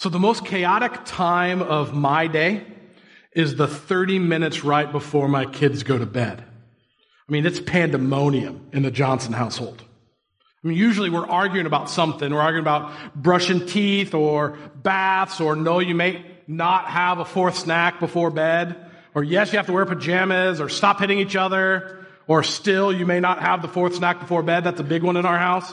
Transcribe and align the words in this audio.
So, 0.00 0.08
the 0.08 0.18
most 0.18 0.46
chaotic 0.46 1.04
time 1.04 1.60
of 1.60 1.92
my 1.92 2.26
day 2.26 2.64
is 3.32 3.56
the 3.56 3.68
30 3.68 4.18
minutes 4.18 4.64
right 4.64 4.90
before 4.90 5.28
my 5.28 5.44
kids 5.44 5.82
go 5.82 5.98
to 5.98 6.06
bed. 6.06 6.42
I 6.42 7.30
mean, 7.32 7.44
it's 7.44 7.60
pandemonium 7.60 8.70
in 8.72 8.82
the 8.82 8.90
Johnson 8.90 9.34
household. 9.34 9.84
I 10.64 10.68
mean, 10.68 10.78
usually 10.78 11.10
we're 11.10 11.28
arguing 11.28 11.66
about 11.66 11.90
something. 11.90 12.32
We're 12.32 12.40
arguing 12.40 12.64
about 12.64 12.92
brushing 13.14 13.66
teeth 13.66 14.14
or 14.14 14.56
baths 14.74 15.38
or 15.38 15.54
no, 15.54 15.80
you 15.80 15.94
may 15.94 16.24
not 16.46 16.86
have 16.86 17.18
a 17.18 17.26
fourth 17.26 17.58
snack 17.58 18.00
before 18.00 18.30
bed. 18.30 18.76
Or 19.14 19.22
yes, 19.22 19.52
you 19.52 19.58
have 19.58 19.66
to 19.66 19.74
wear 19.74 19.84
pajamas 19.84 20.62
or 20.62 20.70
stop 20.70 21.00
hitting 21.00 21.18
each 21.18 21.36
other. 21.36 22.06
Or 22.26 22.42
still, 22.42 22.90
you 22.90 23.04
may 23.04 23.20
not 23.20 23.42
have 23.42 23.60
the 23.60 23.68
fourth 23.68 23.96
snack 23.96 24.20
before 24.20 24.42
bed. 24.42 24.64
That's 24.64 24.80
a 24.80 24.84
big 24.84 25.02
one 25.02 25.18
in 25.18 25.26
our 25.26 25.38
house. 25.38 25.70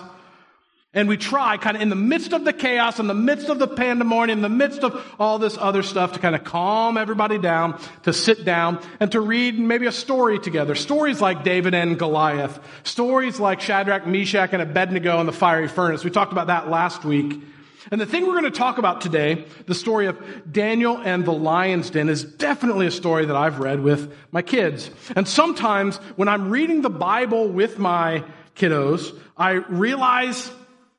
And 0.98 1.07
we 1.07 1.16
try 1.16 1.57
kind 1.57 1.75
of 1.75 1.84
in 1.84 1.89
the 1.89 1.95
midst 1.95 2.34
of 2.34 2.43
the 2.43 2.52
chaos, 2.52 2.97
in 2.97 3.05
the 3.05 3.14
midst 3.14 3.50
of 3.50 3.59
the 3.59 3.68
pandemonium, 3.68 4.39
in 4.39 4.41
the 4.41 4.50
midst 4.50 4.84
of 4.84 5.00
all 5.20 5.38
this 5.38 5.55
other 5.55 5.83
stuff 5.83 6.14
to 6.14 6.19
kind 6.19 6.33
of 6.33 6.43
calm 6.43 6.97
everybody 6.97 7.38
down, 7.38 7.79
to 8.01 8.11
sit 8.11 8.43
down 8.43 8.79
and 9.00 9.11
to 9.11 9.21
read 9.21 9.60
maybe 9.60 9.86
a 9.86 9.91
story 9.91 10.39
together. 10.39 10.74
Stories 10.74 11.21
like 11.21 11.43
David 11.43 11.75
and 11.75 12.00
Goliath. 12.00 12.60
Stories 12.82 13.39
like 13.39 13.61
Shadrach, 13.61 14.07
Meshach, 14.07 14.54
and 14.54 14.61
Abednego 14.64 15.19
in 15.19 15.28
the 15.28 15.32
fiery 15.32 15.68
furnace. 15.68 16.04
We 16.04 16.10
talked 16.10 16.32
about 16.32 16.47
that 16.47 16.68
last 16.68 17.05
week. 17.05 17.43
And 17.91 18.02
the 18.02 18.07
thing 18.07 18.25
we're 18.25 18.41
going 18.41 18.46
to 18.46 18.50
talk 18.50 18.79
about 18.79 19.00
today, 19.00 19.46
the 19.68 19.75
story 19.75 20.07
of 20.07 20.52
Daniel 20.52 20.97
and 20.97 21.24
the 21.25 21.32
lion's 21.32 21.91
den, 21.91 22.10
is 22.10 22.24
definitely 22.24 22.88
a 22.88 22.91
story 22.91 23.27
that 23.27 23.36
I've 23.36 23.60
read 23.60 23.82
with 23.82 24.11
my 24.32 24.41
kids. 24.41 24.89
And 25.16 25.27
sometimes 25.27 25.97
when 26.16 26.27
I'm 26.27 26.50
reading 26.50 26.82
the 26.82 26.89
Bible 26.89 27.50
with 27.50 27.77
my 27.77 28.24
kiddos, 28.55 29.16
I 29.38 29.52
realize 29.52 30.52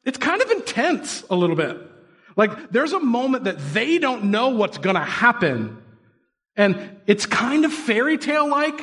it's 0.08 0.16
kind 0.16 0.40
of 0.40 0.50
intense 0.50 1.22
a 1.28 1.36
little 1.36 1.54
bit. 1.54 1.78
Like 2.34 2.70
there's 2.70 2.94
a 2.94 3.00
moment 3.00 3.44
that 3.44 3.58
they 3.74 3.98
don't 3.98 4.30
know 4.30 4.48
what's 4.48 4.78
going 4.78 4.96
to 4.96 5.02
happen. 5.02 5.82
And 6.56 6.96
it's 7.06 7.26
kind 7.26 7.66
of 7.66 7.72
fairy 7.74 8.16
tale 8.16 8.48
like, 8.48 8.80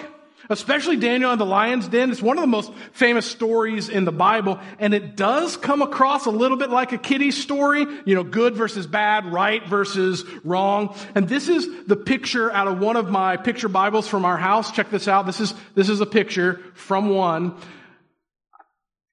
especially 0.52 0.98
Daniel 0.98 1.31
and 1.31 1.42
the 1.42 1.46
lion's 1.46 1.88
den. 1.88 2.12
It's 2.12 2.22
one 2.22 2.38
of 2.38 2.42
the 2.42 2.48
most 2.48 2.72
famous 2.94 3.26
stories 3.26 3.90
in 3.90 4.06
the 4.06 4.12
Bible. 4.12 4.59
And 4.78 4.94
it 4.94 5.16
does 5.16 5.58
come 5.58 5.81
across 5.81 6.28
a 6.28 6.30
little 6.30 6.58
bit 6.58 6.70
like 6.70 6.92
a 6.92 6.98
kiddie 7.00 7.31
story, 7.31 7.88
you 8.06 8.14
know, 8.14 8.23
good 8.23 8.53
versus 8.53 8.86
bad, 8.86 9.26
right 9.26 9.66
versus 9.68 10.23
wrong. 10.44 10.96
And 11.16 11.28
this 11.28 11.50
is 11.50 11.86
the 11.88 11.96
picture 11.96 12.52
out 12.52 12.68
of 12.68 12.78
one 12.78 12.98
of 12.98 13.09
my 13.09 13.36
picture 13.38 13.68
Bibles 13.68 14.08
from 14.08 14.26
our 14.26 14.38
house. 14.38 14.72
Check 14.72 14.92
this 14.92 15.08
out. 15.08 15.26
This 15.26 15.40
is, 15.40 15.56
this 15.73 15.90
is 15.90 16.02
a 16.02 16.06
picture 16.06 16.62
from 16.76 17.09
one. 17.09 17.58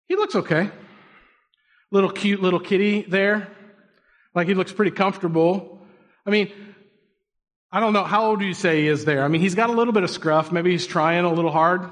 He 0.09 0.17
looks 0.17 0.35
okay 0.35 0.71
little 1.93 2.11
cute 2.11 2.43
little 2.43 2.59
kitty 2.59 3.03
there. 3.03 3.49
Like 4.35 4.49
he 4.49 4.55
looks 4.55 4.73
pretty 4.73 4.91
comfortable. 4.91 5.87
I 6.27 6.31
mean, 6.31 6.51
I 7.71 7.79
don't 7.79 7.93
know. 7.93 8.05
How 8.05 8.27
old 8.27 8.41
do 8.41 8.47
you 8.47 8.55
say 8.55 8.83
he 8.83 8.89
is 8.89 9.05
there? 9.05 9.23
I 9.23 9.29
mean, 9.29 9.41
he's 9.41 9.55
got 9.55 9.71
a 9.71 9.73
little 9.73 9.93
bit 9.93 10.03
of 10.03 10.11
scruff. 10.11 10.51
Maybe 10.51 10.73
he's 10.73 10.87
trying 10.87 11.25
a 11.25 11.33
little 11.33 11.53
hard. 11.53 11.89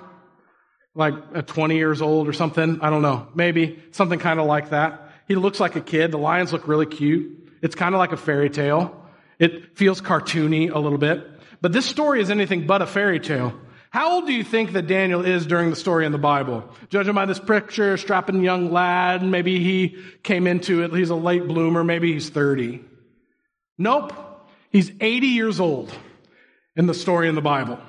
Like 0.95 1.15
at 1.35 1.47
20 1.47 1.77
years 1.77 2.03
old 2.03 2.27
or 2.27 2.33
something. 2.33 2.81
I 2.81 2.91
don't 2.91 3.03
know. 3.03 3.29
Maybe 3.35 3.81
something 3.93 4.19
kind 4.19 4.41
of 4.41 4.47
like 4.47 4.71
that. 4.71 5.13
He 5.29 5.37
looks 5.37 5.61
like 5.61 5.77
a 5.77 5.81
kid. 5.81 6.11
The 6.11 6.19
lions 6.19 6.53
look 6.53 6.67
really 6.67 6.87
cute. 6.87 7.53
It's 7.63 7.77
kind 7.77 7.95
of 7.95 8.01
like 8.01 8.11
a 8.11 8.17
fairy 8.17 8.51
tale. 8.51 8.97
It 9.39 9.77
feels 9.77 10.01
cartoony 10.01 10.75
a 10.75 10.79
little 10.79 10.99
bit. 10.99 11.25
But 11.61 11.73
this 11.73 11.87
story 11.87 12.21
is 12.21 12.31
anything 12.31 12.67
but 12.67 12.83
a 12.83 12.87
fairy 12.87 13.21
tale. 13.21 13.55
How 13.91 14.13
old 14.13 14.27
do 14.27 14.33
you 14.33 14.45
think 14.45 14.73
that 14.73 14.87
Daniel 14.87 15.25
is 15.25 15.47
during 15.47 15.71
the 15.71 15.77
story 15.77 16.07
in 16.07 16.13
the 16.13 16.19
Bible? 16.19 16.65
Judging 16.91 17.15
by 17.15 17.27
this 17.27 17.41
picture, 17.41 17.97
strapping 17.97 18.43
young 18.43 18.71
lad, 18.71 19.23
maybe 19.25 19.63
he 19.63 19.97
came 20.23 20.47
into 20.47 20.85
it, 20.85 20.95
he's 20.95 21.11
a 21.11 21.17
late 21.17 21.49
bloomer, 21.49 21.83
maybe 21.83 22.13
he's 22.13 22.31
30. 22.31 22.85
Nope. 23.79 24.13
He's 24.71 24.93
80 25.01 25.27
years 25.27 25.59
old 25.59 25.93
in 26.77 26.87
the 26.87 26.95
story 26.95 27.29
in 27.29 27.35
the 27.35 27.41
Bible. 27.41 27.81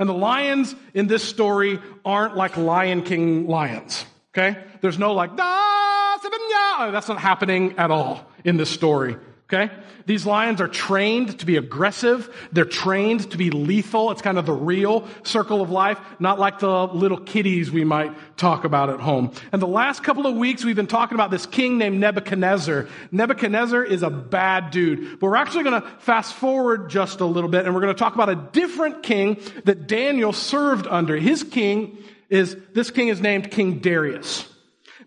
And 0.00 0.08
the 0.08 0.14
lions 0.14 0.74
in 0.94 1.06
this 1.06 1.22
story 1.22 1.78
aren't 2.04 2.36
like 2.36 2.56
Lion 2.56 3.02
King 3.02 3.46
lions. 3.46 4.04
Okay? 4.36 4.58
There's 4.80 4.98
no 4.98 5.12
like, 5.14 5.36
da, 5.36 5.44
oh, 5.46 6.90
that's 6.90 7.08
not 7.08 7.18
happening 7.18 7.78
at 7.78 7.92
all 7.92 8.26
in 8.44 8.56
this 8.56 8.70
story. 8.70 9.16
Okay? 9.54 9.72
These 10.06 10.26
lions 10.26 10.60
are 10.60 10.68
trained 10.68 11.38
to 11.38 11.46
be 11.46 11.56
aggressive. 11.56 12.28
They're 12.52 12.66
trained 12.66 13.30
to 13.30 13.38
be 13.38 13.50
lethal. 13.50 14.10
It's 14.10 14.20
kind 14.20 14.36
of 14.36 14.44
the 14.44 14.52
real 14.52 15.08
circle 15.22 15.62
of 15.62 15.70
life, 15.70 15.98
not 16.18 16.38
like 16.38 16.58
the 16.58 16.86
little 16.88 17.18
kitties 17.18 17.70
we 17.70 17.84
might 17.84 18.12
talk 18.36 18.64
about 18.64 18.90
at 18.90 19.00
home. 19.00 19.32
And 19.50 19.62
the 19.62 19.66
last 19.66 20.02
couple 20.02 20.26
of 20.26 20.36
weeks, 20.36 20.62
we've 20.62 20.76
been 20.76 20.86
talking 20.86 21.14
about 21.14 21.30
this 21.30 21.46
king 21.46 21.78
named 21.78 22.00
Nebuchadnezzar. 22.00 22.86
Nebuchadnezzar 23.12 23.82
is 23.82 24.02
a 24.02 24.10
bad 24.10 24.70
dude. 24.70 25.20
But 25.20 25.28
we're 25.28 25.36
actually 25.36 25.64
going 25.64 25.80
to 25.80 25.88
fast 26.00 26.34
forward 26.34 26.90
just 26.90 27.20
a 27.20 27.26
little 27.26 27.48
bit 27.48 27.64
and 27.64 27.74
we're 27.74 27.80
going 27.80 27.94
to 27.94 27.98
talk 27.98 28.14
about 28.14 28.28
a 28.28 28.36
different 28.52 29.02
king 29.02 29.40
that 29.64 29.86
Daniel 29.86 30.34
served 30.34 30.86
under. 30.86 31.16
His 31.16 31.42
king 31.42 31.96
is, 32.28 32.56
this 32.74 32.90
king 32.90 33.08
is 33.08 33.20
named 33.20 33.50
King 33.50 33.78
Darius. 33.78 34.53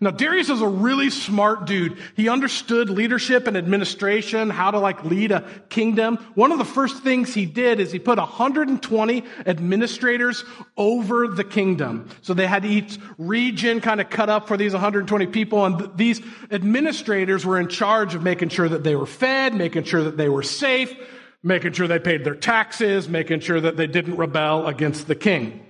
Now, 0.00 0.10
Darius 0.10 0.48
is 0.48 0.60
a 0.60 0.68
really 0.68 1.10
smart 1.10 1.66
dude. 1.66 1.98
He 2.14 2.28
understood 2.28 2.88
leadership 2.88 3.48
and 3.48 3.56
administration, 3.56 4.48
how 4.48 4.70
to 4.70 4.78
like 4.78 5.04
lead 5.04 5.32
a 5.32 5.42
kingdom. 5.70 6.16
One 6.34 6.52
of 6.52 6.58
the 6.58 6.64
first 6.64 7.02
things 7.02 7.34
he 7.34 7.46
did 7.46 7.80
is 7.80 7.90
he 7.90 7.98
put 7.98 8.18
120 8.18 9.24
administrators 9.44 10.44
over 10.76 11.26
the 11.26 11.42
kingdom. 11.42 12.08
So 12.22 12.32
they 12.32 12.46
had 12.46 12.64
each 12.64 12.98
region 13.18 13.80
kind 13.80 14.00
of 14.00 14.08
cut 14.08 14.30
up 14.30 14.46
for 14.46 14.56
these 14.56 14.72
120 14.72 15.26
people. 15.26 15.64
And 15.64 15.78
th- 15.78 15.90
these 15.96 16.20
administrators 16.50 17.44
were 17.44 17.58
in 17.58 17.68
charge 17.68 18.14
of 18.14 18.22
making 18.22 18.50
sure 18.50 18.68
that 18.68 18.84
they 18.84 18.94
were 18.94 19.06
fed, 19.06 19.54
making 19.54 19.82
sure 19.84 20.04
that 20.04 20.16
they 20.16 20.28
were 20.28 20.44
safe, 20.44 20.94
making 21.42 21.72
sure 21.72 21.88
they 21.88 21.98
paid 21.98 22.24
their 22.24 22.36
taxes, 22.36 23.08
making 23.08 23.40
sure 23.40 23.60
that 23.60 23.76
they 23.76 23.88
didn't 23.88 24.16
rebel 24.16 24.68
against 24.68 25.08
the 25.08 25.16
king. 25.16 25.64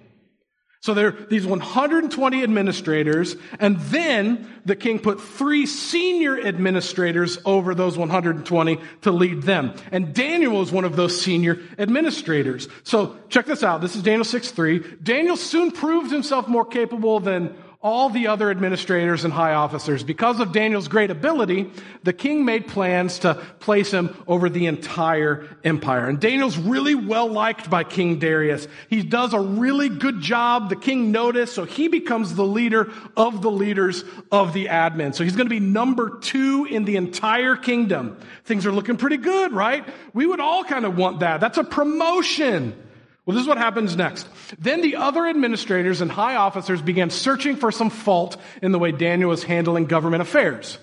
So 0.88 0.94
there 0.94 1.08
are 1.08 1.26
these 1.28 1.46
120 1.46 2.42
administrators, 2.42 3.36
and 3.60 3.78
then 3.78 4.50
the 4.64 4.74
king 4.74 4.98
put 4.98 5.20
three 5.20 5.66
senior 5.66 6.40
administrators 6.40 7.36
over 7.44 7.74
those 7.74 7.98
120 7.98 8.80
to 9.02 9.12
lead 9.12 9.42
them. 9.42 9.74
And 9.92 10.14
Daniel 10.14 10.56
was 10.58 10.72
one 10.72 10.86
of 10.86 10.96
those 10.96 11.20
senior 11.20 11.58
administrators. 11.78 12.68
So 12.84 13.18
check 13.28 13.44
this 13.44 13.62
out. 13.62 13.82
This 13.82 13.96
is 13.96 14.02
Daniel 14.02 14.24
6 14.24 14.50
3. 14.50 14.78
Daniel 15.02 15.36
soon 15.36 15.72
proved 15.72 16.10
himself 16.10 16.48
more 16.48 16.64
capable 16.64 17.20
than 17.20 17.54
all 17.80 18.10
the 18.10 18.26
other 18.26 18.50
administrators 18.50 19.24
and 19.24 19.32
high 19.32 19.54
officers. 19.54 20.02
Because 20.02 20.40
of 20.40 20.50
Daniel's 20.50 20.88
great 20.88 21.12
ability, 21.12 21.70
the 22.02 22.12
king 22.12 22.44
made 22.44 22.66
plans 22.66 23.20
to 23.20 23.34
place 23.60 23.92
him 23.92 24.16
over 24.26 24.50
the 24.50 24.66
entire 24.66 25.46
empire. 25.62 26.08
And 26.08 26.18
Daniel's 26.18 26.58
really 26.58 26.96
well 26.96 27.28
liked 27.28 27.70
by 27.70 27.84
King 27.84 28.18
Darius. 28.18 28.66
He 28.90 29.04
does 29.04 29.32
a 29.32 29.40
really 29.40 29.88
good 29.88 30.20
job. 30.20 30.70
The 30.70 30.76
king 30.76 31.12
noticed, 31.12 31.54
so 31.54 31.64
he 31.64 31.86
becomes 31.86 32.34
the 32.34 32.44
leader 32.44 32.92
of 33.16 33.42
the 33.42 33.50
leaders 33.50 34.02
of 34.32 34.54
the 34.54 34.66
admin. 34.66 35.14
So 35.14 35.22
he's 35.22 35.36
going 35.36 35.46
to 35.46 35.54
be 35.54 35.60
number 35.60 36.18
two 36.18 36.66
in 36.68 36.84
the 36.84 36.96
entire 36.96 37.54
kingdom. 37.54 38.18
Things 38.44 38.66
are 38.66 38.72
looking 38.72 38.96
pretty 38.96 39.18
good, 39.18 39.52
right? 39.52 39.86
We 40.12 40.26
would 40.26 40.40
all 40.40 40.64
kind 40.64 40.84
of 40.84 40.98
want 40.98 41.20
that. 41.20 41.40
That's 41.40 41.58
a 41.58 41.64
promotion. 41.64 42.87
Well, 43.28 43.34
this 43.34 43.42
is 43.42 43.48
what 43.48 43.58
happens 43.58 43.94
next. 43.94 44.26
Then 44.58 44.80
the 44.80 44.96
other 44.96 45.26
administrators 45.26 46.00
and 46.00 46.10
high 46.10 46.36
officers 46.36 46.80
began 46.80 47.10
searching 47.10 47.56
for 47.56 47.70
some 47.70 47.90
fault 47.90 48.38
in 48.62 48.72
the 48.72 48.78
way 48.78 48.90
Daniel 48.90 49.28
was 49.28 49.42
handling 49.42 49.84
government 49.84 50.22
affairs, 50.22 50.78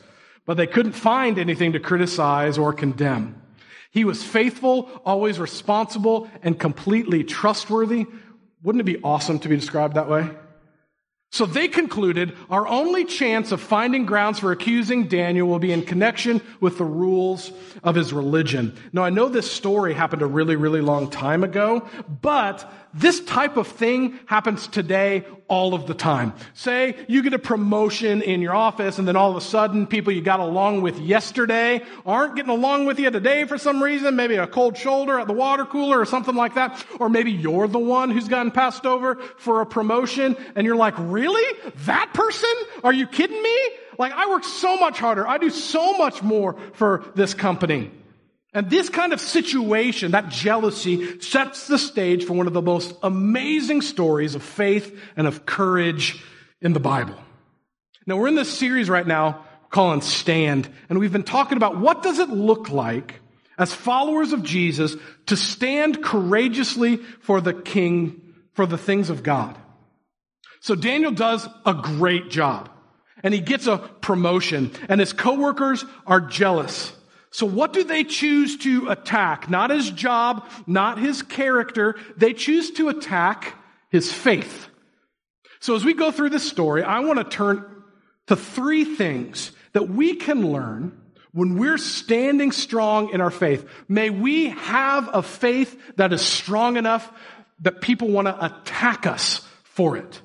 but 0.45 0.55
they 0.55 0.67
couldn't 0.67 0.91
find 0.91 1.39
anything 1.39 1.73
to 1.73 1.79
criticize 1.79 2.59
or 2.59 2.72
condemn. 2.72 3.41
He 3.89 4.05
was 4.05 4.22
faithful, 4.22 4.91
always 5.03 5.39
responsible, 5.39 6.29
and 6.44 6.59
completely 6.59 7.23
trustworthy. 7.23 8.05
Wouldn't 8.61 8.88
it 8.88 8.94
be 8.94 9.01
awesome 9.03 9.39
to 9.39 9.50
be 9.50 9.55
described 9.55 9.95
that 9.95 10.07
way? 10.07 10.29
So 11.35 11.46
they 11.46 11.68
concluded 11.68 12.38
our 12.50 12.66
only 12.66 13.03
chance 13.03 13.51
of 13.51 13.59
finding 13.59 14.06
grounds 14.06 14.40
for 14.40 14.53
accusing 14.53 15.09
Daniel 15.09 15.50
will 15.50 15.59
be 15.59 15.73
in 15.73 15.81
connection 15.81 16.41
with 16.62 16.78
the 16.78 16.85
rules 16.85 17.51
of 17.84 17.96
his 17.96 18.13
religion. 18.13 18.73
Now, 18.93 19.03
I 19.03 19.09
know 19.09 19.28
this 19.28 19.52
story 19.52 19.93
happened 19.93 20.22
a 20.22 20.28
really, 20.28 20.55
really 20.55 20.79
long 20.79 21.09
time 21.09 21.43
ago, 21.43 21.90
but 22.22 22.72
this 22.96 23.20
type 23.20 23.58
of 23.58 23.68
thing 23.68 24.18
happens 24.26 24.68
today 24.68 25.26
all 25.50 25.74
of 25.74 25.86
the 25.86 25.94
time. 25.94 26.34
Say 26.53 26.96
you 27.09 27.22
get 27.24 27.34
a 27.34 27.40
promotion 27.40 28.22
in 28.22 28.42
your 28.42 28.56
office 28.56 28.97
and 28.97 29.06
then 29.06 29.18
all 29.18 29.32
of 29.32 29.36
a 29.36 29.42
sudden 29.42 29.86
people 29.86 30.14
you 30.14 30.22
got 30.22 30.40
along 30.40 30.82
with 30.82 30.97
yesterday 31.00 31.84
aren't 32.06 32.38
getting 32.38 32.52
along 32.52 32.86
with 32.86 32.97
you 32.97 33.12
today 33.12 33.44
for 33.44 33.58
some 33.58 33.84
reason, 33.84 34.16
maybe 34.16 34.36
a 34.36 34.47
cold 34.47 34.78
shoulder 34.78 35.20
at 35.20 35.28
the 35.28 35.34
water 35.34 35.66
cooler 35.66 36.00
or 36.00 36.06
something 36.06 36.36
like 36.36 36.56
that. 36.56 36.86
Or 36.97 37.09
maybe 37.09 37.34
you're 37.34 37.68
the 37.68 37.80
one 37.80 38.12
who's 38.12 38.30
gotten 38.30 38.52
passed 38.52 38.86
over 38.86 39.16
for 39.38 39.59
a 39.59 39.66
promotion 39.66 40.38
and 40.56 40.66
you're 40.66 40.78
like, 40.78 40.96
really? 40.97 41.59
That 41.86 42.12
person? 42.14 42.53
Are 42.82 42.94
you 42.94 43.08
kidding 43.08 43.44
me? 43.44 43.58
Like 44.00 44.14
I 44.14 44.30
work 44.30 44.46
so 44.46 44.78
much 44.78 45.00
harder. 45.00 45.28
I 45.28 45.38
do 45.38 45.50
so 45.50 45.97
much 45.97 46.24
more 46.24 46.58
for 46.74 47.03
this 47.14 47.34
company. 47.34 47.92
And 48.55 48.69
this 48.69 48.87
kind 48.87 49.11
of 49.11 49.19
situation, 49.19 50.11
that 50.11 50.29
jealousy, 50.29 51.19
sets 51.19 51.67
the 51.67 51.78
stage 51.78 52.23
for 52.23 52.34
one 52.34 52.47
of 52.47 52.53
the 52.53 52.61
most 52.61 52.96
amazing 53.03 53.81
stories 53.81 54.34
of 54.34 54.41
faith 54.41 54.97
and 55.17 55.28
of 55.28 55.46
courage 55.46 56.23
in 56.61 56.72
the 56.72 56.79
Bible. 56.79 57.17
Now, 58.07 58.16
we're 58.16 58.29
in 58.29 58.35
this 58.35 58.57
series 58.57 58.90
right 58.90 59.05
now 59.05 59.46
calling 59.69 59.99
stand. 59.99 60.69
And 60.87 60.99
we've 60.99 61.11
been 61.11 61.23
talking 61.23 61.57
about 61.57 61.78
what 61.78 62.02
does 62.02 62.19
it 62.19 62.29
look 62.29 62.69
like 62.69 63.19
as 63.57 63.73
followers 63.73 64.31
of 64.31 64.41
Jesus 64.41 64.96
to 65.25 65.35
stand 65.35 66.01
courageously 66.01 66.97
for 66.97 67.41
the 67.41 67.53
king, 67.53 68.22
for 68.53 68.66
the 68.66 68.78
things 68.78 69.09
of 69.09 69.22
God. 69.22 69.58
So 70.61 70.75
Daniel 70.75 71.11
does 71.11 71.46
a 71.66 71.73
great 71.73 72.29
job 72.29 72.69
and 73.22 73.34
he 73.34 73.41
gets 73.41 73.67
a 73.67 73.78
promotion 73.78 74.72
and 74.87 75.01
his 75.01 75.11
coworkers 75.11 75.84
are 76.08 76.22
jealous. 76.22 76.93
So 77.35 77.46
what 77.46 77.73
do 77.73 77.84
they 77.84 78.05
choose 78.05 78.55
to 78.59 78.87
attack? 78.87 79.49
Not 79.49 79.70
his 79.70 79.91
job, 79.91 80.47
not 80.66 80.99
his 80.99 81.22
character. 81.22 81.97
They 82.16 82.32
choose 82.32 82.72
to 82.72 82.87
attack 82.87 83.61
his 83.90 84.09
faith. 84.09 84.70
So 85.59 85.76
as 85.76 85.84
we 85.84 85.96
go 85.96 86.11
through 86.11 86.29
this 86.29 86.47
story, 86.47 86.82
I 86.82 87.02
want 87.02 87.20
to 87.20 87.26
turn 87.26 87.66
to 88.28 88.37
three 88.37 88.85
things 88.85 89.52
that 89.73 89.90
we 89.90 90.16
can 90.16 90.49
learn 90.49 90.97
when 91.34 91.58
we're 91.58 91.78
standing 91.78 92.53
strong 92.53 93.09
in 93.09 93.20
our 93.20 93.32
faith. 93.32 93.70
May 93.90 94.11
we 94.11 94.52
have 94.52 95.09
a 95.14 95.22
faith 95.22 95.97
that 95.97 96.14
is 96.14 96.22
strong 96.22 96.78
enough 96.78 97.11
that 97.64 97.82
people 97.82 98.08
want 98.08 98.29
to 98.29 98.46
attack 98.46 99.05
us 99.05 99.46
for 99.66 99.97
it. 99.97 100.22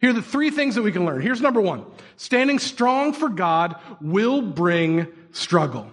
Here 0.00 0.08
are 0.08 0.14
the 0.14 0.22
three 0.22 0.50
things 0.50 0.76
that 0.76 0.82
we 0.82 0.92
can 0.92 1.04
learn. 1.04 1.20
Here's 1.20 1.42
number 1.42 1.60
one. 1.60 1.84
Standing 2.16 2.58
strong 2.58 3.12
for 3.12 3.28
God 3.28 3.76
will 4.00 4.40
bring 4.40 5.08
struggle 5.32 5.90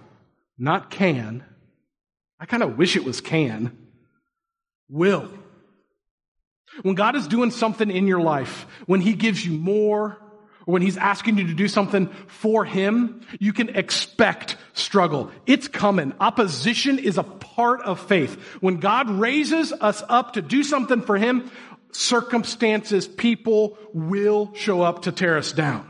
not 0.60 0.90
can. 0.90 1.42
I 2.38 2.46
kind 2.46 2.62
of 2.62 2.76
wish 2.76 2.94
it 2.94 3.04
was 3.04 3.20
can. 3.20 3.76
Will. 4.88 5.30
When 6.82 6.94
God 6.94 7.16
is 7.16 7.26
doing 7.26 7.50
something 7.50 7.90
in 7.90 8.06
your 8.06 8.20
life, 8.20 8.66
when 8.86 9.00
He 9.00 9.14
gives 9.14 9.44
you 9.44 9.52
more, 9.52 10.18
or 10.66 10.72
when 10.72 10.82
He's 10.82 10.96
asking 10.96 11.38
you 11.38 11.46
to 11.48 11.54
do 11.54 11.66
something 11.66 12.08
for 12.26 12.64
Him, 12.64 13.22
you 13.38 13.52
can 13.52 13.70
expect 13.70 14.56
struggle. 14.74 15.30
It's 15.46 15.66
coming. 15.66 16.12
Opposition 16.20 16.98
is 16.98 17.18
a 17.18 17.24
part 17.24 17.80
of 17.82 17.98
faith. 17.98 18.34
When 18.60 18.76
God 18.76 19.10
raises 19.10 19.72
us 19.72 20.02
up 20.08 20.34
to 20.34 20.42
do 20.42 20.62
something 20.62 21.00
for 21.00 21.16
Him, 21.16 21.50
circumstances, 21.92 23.08
people 23.08 23.78
will 23.92 24.52
show 24.54 24.82
up 24.82 25.02
to 25.02 25.12
tear 25.12 25.38
us 25.38 25.52
down. 25.52 25.88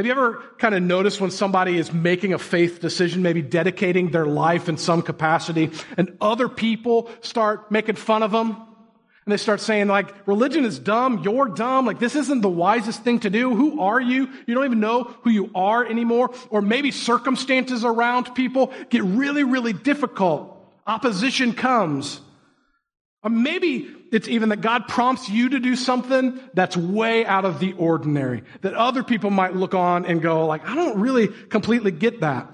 Have 0.00 0.06
you 0.06 0.12
ever 0.12 0.42
kind 0.56 0.74
of 0.74 0.82
noticed 0.82 1.20
when 1.20 1.30
somebody 1.30 1.76
is 1.76 1.92
making 1.92 2.32
a 2.32 2.38
faith 2.38 2.80
decision, 2.80 3.20
maybe 3.20 3.42
dedicating 3.42 4.10
their 4.10 4.24
life 4.24 4.66
in 4.66 4.78
some 4.78 5.02
capacity, 5.02 5.72
and 5.98 6.16
other 6.22 6.48
people 6.48 7.10
start 7.20 7.70
making 7.70 7.96
fun 7.96 8.22
of 8.22 8.30
them? 8.30 8.52
And 8.52 9.26
they 9.26 9.36
start 9.36 9.60
saying, 9.60 9.88
like, 9.88 10.26
religion 10.26 10.64
is 10.64 10.78
dumb, 10.78 11.20
you're 11.22 11.48
dumb, 11.48 11.84
like, 11.84 11.98
this 11.98 12.16
isn't 12.16 12.40
the 12.40 12.48
wisest 12.48 13.04
thing 13.04 13.20
to 13.20 13.28
do. 13.28 13.54
Who 13.54 13.82
are 13.82 14.00
you? 14.00 14.30
You 14.46 14.54
don't 14.54 14.64
even 14.64 14.80
know 14.80 15.02
who 15.20 15.28
you 15.28 15.50
are 15.54 15.84
anymore. 15.84 16.30
Or 16.48 16.62
maybe 16.62 16.92
circumstances 16.92 17.84
around 17.84 18.34
people 18.34 18.72
get 18.88 19.02
really, 19.02 19.44
really 19.44 19.74
difficult. 19.74 20.66
Opposition 20.86 21.52
comes. 21.52 22.22
Or 23.22 23.30
maybe 23.30 23.88
it's 24.12 24.28
even 24.28 24.48
that 24.48 24.62
God 24.62 24.88
prompts 24.88 25.28
you 25.28 25.50
to 25.50 25.60
do 25.60 25.76
something 25.76 26.40
that's 26.54 26.76
way 26.76 27.26
out 27.26 27.44
of 27.44 27.60
the 27.60 27.74
ordinary, 27.74 28.44
that 28.62 28.74
other 28.74 29.02
people 29.02 29.30
might 29.30 29.54
look 29.54 29.74
on 29.74 30.06
and 30.06 30.22
go 30.22 30.46
like, 30.46 30.66
I 30.66 30.74
don't 30.74 31.00
really 31.00 31.28
completely 31.28 31.90
get 31.90 32.20
that. 32.20 32.50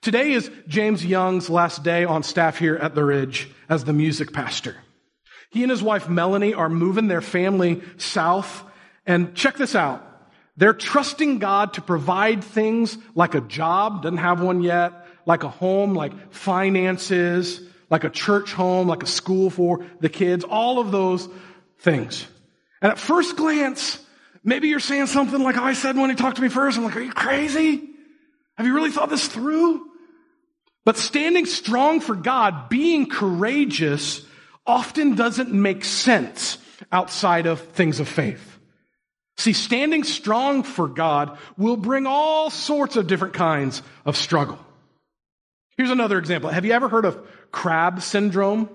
Today 0.00 0.32
is 0.32 0.50
James 0.66 1.06
Young's 1.06 1.48
last 1.48 1.84
day 1.84 2.04
on 2.04 2.24
staff 2.24 2.58
here 2.58 2.76
at 2.76 2.94
the 2.96 3.04
Ridge 3.04 3.48
as 3.68 3.84
the 3.84 3.92
music 3.92 4.32
pastor. 4.32 4.76
He 5.50 5.62
and 5.62 5.70
his 5.70 5.82
wife 5.82 6.08
Melanie 6.08 6.54
are 6.54 6.68
moving 6.68 7.06
their 7.06 7.20
family 7.20 7.80
south 7.96 8.64
and 9.06 9.36
check 9.36 9.56
this 9.56 9.76
out. 9.76 10.04
They're 10.56 10.74
trusting 10.74 11.38
God 11.38 11.74
to 11.74 11.80
provide 11.80 12.42
things 12.42 12.98
like 13.14 13.34
a 13.36 13.40
job, 13.40 14.02
doesn't 14.02 14.18
have 14.18 14.40
one 14.40 14.62
yet, 14.62 14.92
like 15.26 15.44
a 15.44 15.48
home, 15.48 15.94
like 15.94 16.32
finances, 16.32 17.60
like 17.94 18.02
a 18.02 18.10
church 18.10 18.52
home, 18.52 18.88
like 18.88 19.04
a 19.04 19.06
school 19.06 19.50
for 19.50 19.86
the 20.00 20.08
kids, 20.08 20.42
all 20.42 20.80
of 20.80 20.90
those 20.90 21.28
things. 21.78 22.26
And 22.82 22.90
at 22.90 22.98
first 22.98 23.36
glance, 23.36 24.04
maybe 24.42 24.66
you're 24.66 24.80
saying 24.80 25.06
something 25.06 25.40
like 25.40 25.56
I 25.56 25.74
said 25.74 25.96
when 25.96 26.10
he 26.10 26.16
talked 26.16 26.34
to 26.34 26.42
me 26.42 26.48
first. 26.48 26.76
I'm 26.76 26.82
like, 26.82 26.96
are 26.96 27.02
you 27.02 27.12
crazy? 27.12 27.88
Have 28.56 28.66
you 28.66 28.74
really 28.74 28.90
thought 28.90 29.10
this 29.10 29.28
through? 29.28 29.86
But 30.84 30.96
standing 30.96 31.46
strong 31.46 32.00
for 32.00 32.16
God, 32.16 32.68
being 32.68 33.08
courageous, 33.08 34.26
often 34.66 35.14
doesn't 35.14 35.52
make 35.52 35.84
sense 35.84 36.58
outside 36.90 37.46
of 37.46 37.60
things 37.60 38.00
of 38.00 38.08
faith. 38.08 38.58
See, 39.36 39.52
standing 39.52 40.02
strong 40.02 40.64
for 40.64 40.88
God 40.88 41.38
will 41.56 41.76
bring 41.76 42.08
all 42.08 42.50
sorts 42.50 42.96
of 42.96 43.06
different 43.06 43.34
kinds 43.34 43.82
of 44.04 44.16
struggle. 44.16 44.58
Here's 45.76 45.90
another 45.90 46.18
example. 46.18 46.50
Have 46.50 46.64
you 46.64 46.72
ever 46.72 46.88
heard 46.88 47.04
of 47.04 47.24
crab 47.54 48.02
syndrome? 48.02 48.68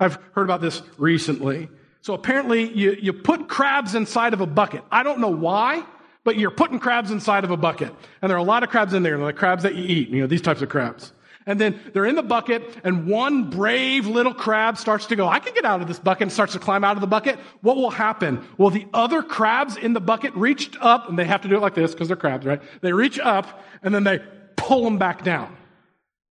I've 0.00 0.18
heard 0.32 0.42
about 0.42 0.60
this 0.60 0.82
recently. 0.98 1.68
So 2.02 2.14
apparently 2.14 2.70
you, 2.70 2.98
you 3.00 3.12
put 3.12 3.48
crabs 3.48 3.94
inside 3.94 4.34
of 4.34 4.40
a 4.40 4.46
bucket. 4.46 4.82
I 4.90 5.04
don't 5.04 5.20
know 5.20 5.30
why, 5.30 5.84
but 6.24 6.36
you're 6.36 6.50
putting 6.50 6.80
crabs 6.80 7.12
inside 7.12 7.44
of 7.44 7.52
a 7.52 7.56
bucket. 7.56 7.94
And 8.20 8.28
there 8.28 8.36
are 8.36 8.40
a 8.40 8.44
lot 8.44 8.64
of 8.64 8.68
crabs 8.68 8.92
in 8.92 9.04
there, 9.04 9.16
the 9.16 9.32
crabs 9.32 9.62
that 9.62 9.76
you 9.76 9.84
eat, 9.84 10.08
you 10.08 10.20
know, 10.20 10.26
these 10.26 10.42
types 10.42 10.60
of 10.60 10.68
crabs. 10.68 11.12
And 11.46 11.60
then 11.60 11.78
they're 11.92 12.06
in 12.06 12.16
the 12.16 12.22
bucket, 12.22 12.62
and 12.84 13.06
one 13.06 13.50
brave 13.50 14.06
little 14.06 14.34
crab 14.34 14.78
starts 14.78 15.06
to 15.06 15.16
go, 15.16 15.28
I 15.28 15.38
can 15.38 15.54
get 15.54 15.64
out 15.64 15.82
of 15.82 15.88
this 15.88 15.98
bucket, 15.98 16.22
and 16.22 16.32
starts 16.32 16.54
to 16.54 16.58
climb 16.58 16.84
out 16.84 16.96
of 16.96 17.02
the 17.02 17.06
bucket. 17.06 17.38
What 17.60 17.76
will 17.76 17.90
happen? 17.90 18.42
Well, 18.56 18.70
the 18.70 18.86
other 18.94 19.22
crabs 19.22 19.76
in 19.76 19.92
the 19.92 20.00
bucket 20.00 20.34
reached 20.34 20.76
up, 20.80 21.08
and 21.08 21.18
they 21.18 21.26
have 21.26 21.42
to 21.42 21.48
do 21.48 21.56
it 21.56 21.60
like 21.60 21.74
this 21.74 21.92
because 21.92 22.08
they're 22.08 22.16
crabs, 22.16 22.46
right? 22.46 22.62
They 22.80 22.92
reach 22.92 23.18
up, 23.18 23.62
and 23.82 23.94
then 23.94 24.04
they 24.04 24.20
pull 24.56 24.84
them 24.84 24.96
back 24.98 25.22
down. 25.22 25.54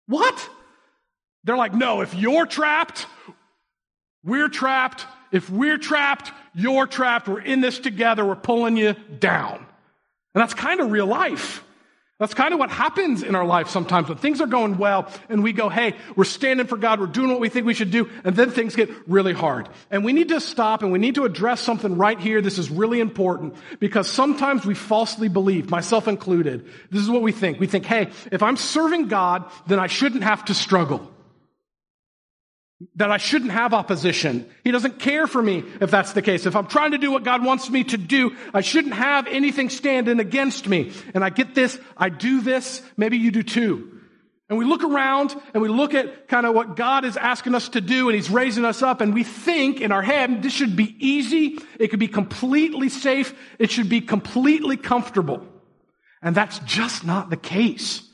What? 0.07 0.49
They're 1.47 1.55
like, 1.55 1.73
no, 1.73 2.01
if 2.01 2.13
you're 2.13 2.45
trapped, 2.45 3.07
we're 4.21 4.49
trapped. 4.49 5.05
If 5.31 5.49
we're 5.49 5.77
trapped, 5.77 6.33
you're 6.53 6.85
trapped. 6.87 7.29
We're 7.29 7.39
in 7.39 7.61
this 7.61 7.79
together. 7.79 8.25
We're 8.25 8.35
pulling 8.35 8.75
you 8.75 8.95
down. 9.19 9.55
And 9.55 10.41
that's 10.41 10.53
kind 10.53 10.81
of 10.81 10.91
real 10.91 11.05
life. 11.05 11.63
That's 12.19 12.33
kind 12.33 12.53
of 12.53 12.59
what 12.59 12.69
happens 12.69 13.23
in 13.23 13.33
our 13.33 13.45
life 13.45 13.69
sometimes 13.69 14.09
when 14.09 14.17
things 14.17 14.41
are 14.41 14.47
going 14.47 14.77
well 14.77 15.09
and 15.29 15.41
we 15.41 15.53
go, 15.53 15.69
hey, 15.69 15.95
we're 16.17 16.25
standing 16.25 16.67
for 16.67 16.75
God, 16.75 16.99
we're 16.99 17.05
doing 17.05 17.29
what 17.29 17.39
we 17.39 17.47
think 17.47 17.65
we 17.65 17.75
should 17.75 17.91
do, 17.91 18.09
and 18.25 18.35
then 18.35 18.49
things 18.49 18.75
get 18.75 18.89
really 19.07 19.33
hard. 19.33 19.69
And 19.89 20.03
we 20.03 20.11
need 20.11 20.29
to 20.29 20.41
stop 20.41 20.81
and 20.83 20.91
we 20.91 20.99
need 20.99 21.15
to 21.15 21.23
address 21.23 21.61
something 21.61 21.95
right 21.95 22.19
here. 22.19 22.41
This 22.41 22.57
is 22.57 22.69
really 22.69 22.99
important 22.99 23.55
because 23.79 24.09
sometimes 24.09 24.65
we 24.65 24.73
falsely 24.73 25.29
believe, 25.29 25.69
myself 25.69 26.09
included. 26.09 26.65
This 26.91 27.03
is 27.03 27.09
what 27.09 27.21
we 27.21 27.31
think. 27.31 27.57
We 27.57 27.67
think, 27.67 27.85
hey, 27.85 28.09
if 28.33 28.43
I'm 28.43 28.57
serving 28.57 29.07
God, 29.07 29.49
then 29.67 29.79
I 29.79 29.87
shouldn't 29.87 30.23
have 30.23 30.43
to 30.45 30.53
struggle 30.53 31.13
that 32.95 33.11
I 33.11 33.17
shouldn't 33.17 33.51
have 33.51 33.73
opposition. 33.73 34.47
He 34.63 34.71
doesn't 34.71 34.99
care 34.99 35.25
for 35.25 35.41
me 35.41 35.63
if 35.81 35.89
that's 35.89 36.13
the 36.13 36.21
case. 36.21 36.45
If 36.45 36.55
I'm 36.55 36.67
trying 36.67 36.91
to 36.91 36.99
do 36.99 37.11
what 37.11 37.23
God 37.23 37.43
wants 37.43 37.69
me 37.69 37.83
to 37.85 37.97
do, 37.97 38.35
I 38.53 38.61
shouldn't 38.61 38.93
have 38.93 39.25
anything 39.27 39.69
standing 39.69 40.19
against 40.19 40.67
me. 40.67 40.91
And 41.15 41.23
I 41.23 41.29
get 41.29 41.55
this, 41.55 41.79
I 41.97 42.09
do 42.09 42.41
this, 42.41 42.83
maybe 42.95 43.17
you 43.17 43.31
do 43.31 43.41
too. 43.41 43.93
And 44.49 44.57
we 44.57 44.63
look 44.63 44.83
around 44.83 45.35
and 45.53 45.61
we 45.61 45.69
look 45.69 45.93
at 45.93 46.27
kind 46.27 46.45
of 46.45 46.55
what 46.55 46.75
God 46.75 47.03
is 47.03 47.17
asking 47.17 47.55
us 47.55 47.69
to 47.69 47.81
do 47.81 48.07
and 48.07 48.15
He's 48.15 48.29
raising 48.29 48.63
us 48.63 48.81
up 48.81 49.01
and 49.01 49.13
we 49.13 49.23
think 49.23 49.81
in 49.81 49.91
our 49.91 50.03
head, 50.03 50.43
this 50.43 50.53
should 50.53 50.75
be 50.75 50.95
easy. 50.99 51.59
It 51.79 51.87
could 51.87 51.99
be 51.99 52.07
completely 52.07 52.89
safe. 52.89 53.33
It 53.59 53.71
should 53.71 53.89
be 53.89 54.01
completely 54.01 54.77
comfortable. 54.77 55.45
And 56.21 56.35
that's 56.35 56.59
just 56.59 57.03
not 57.03 57.29
the 57.29 57.37
case. 57.37 58.07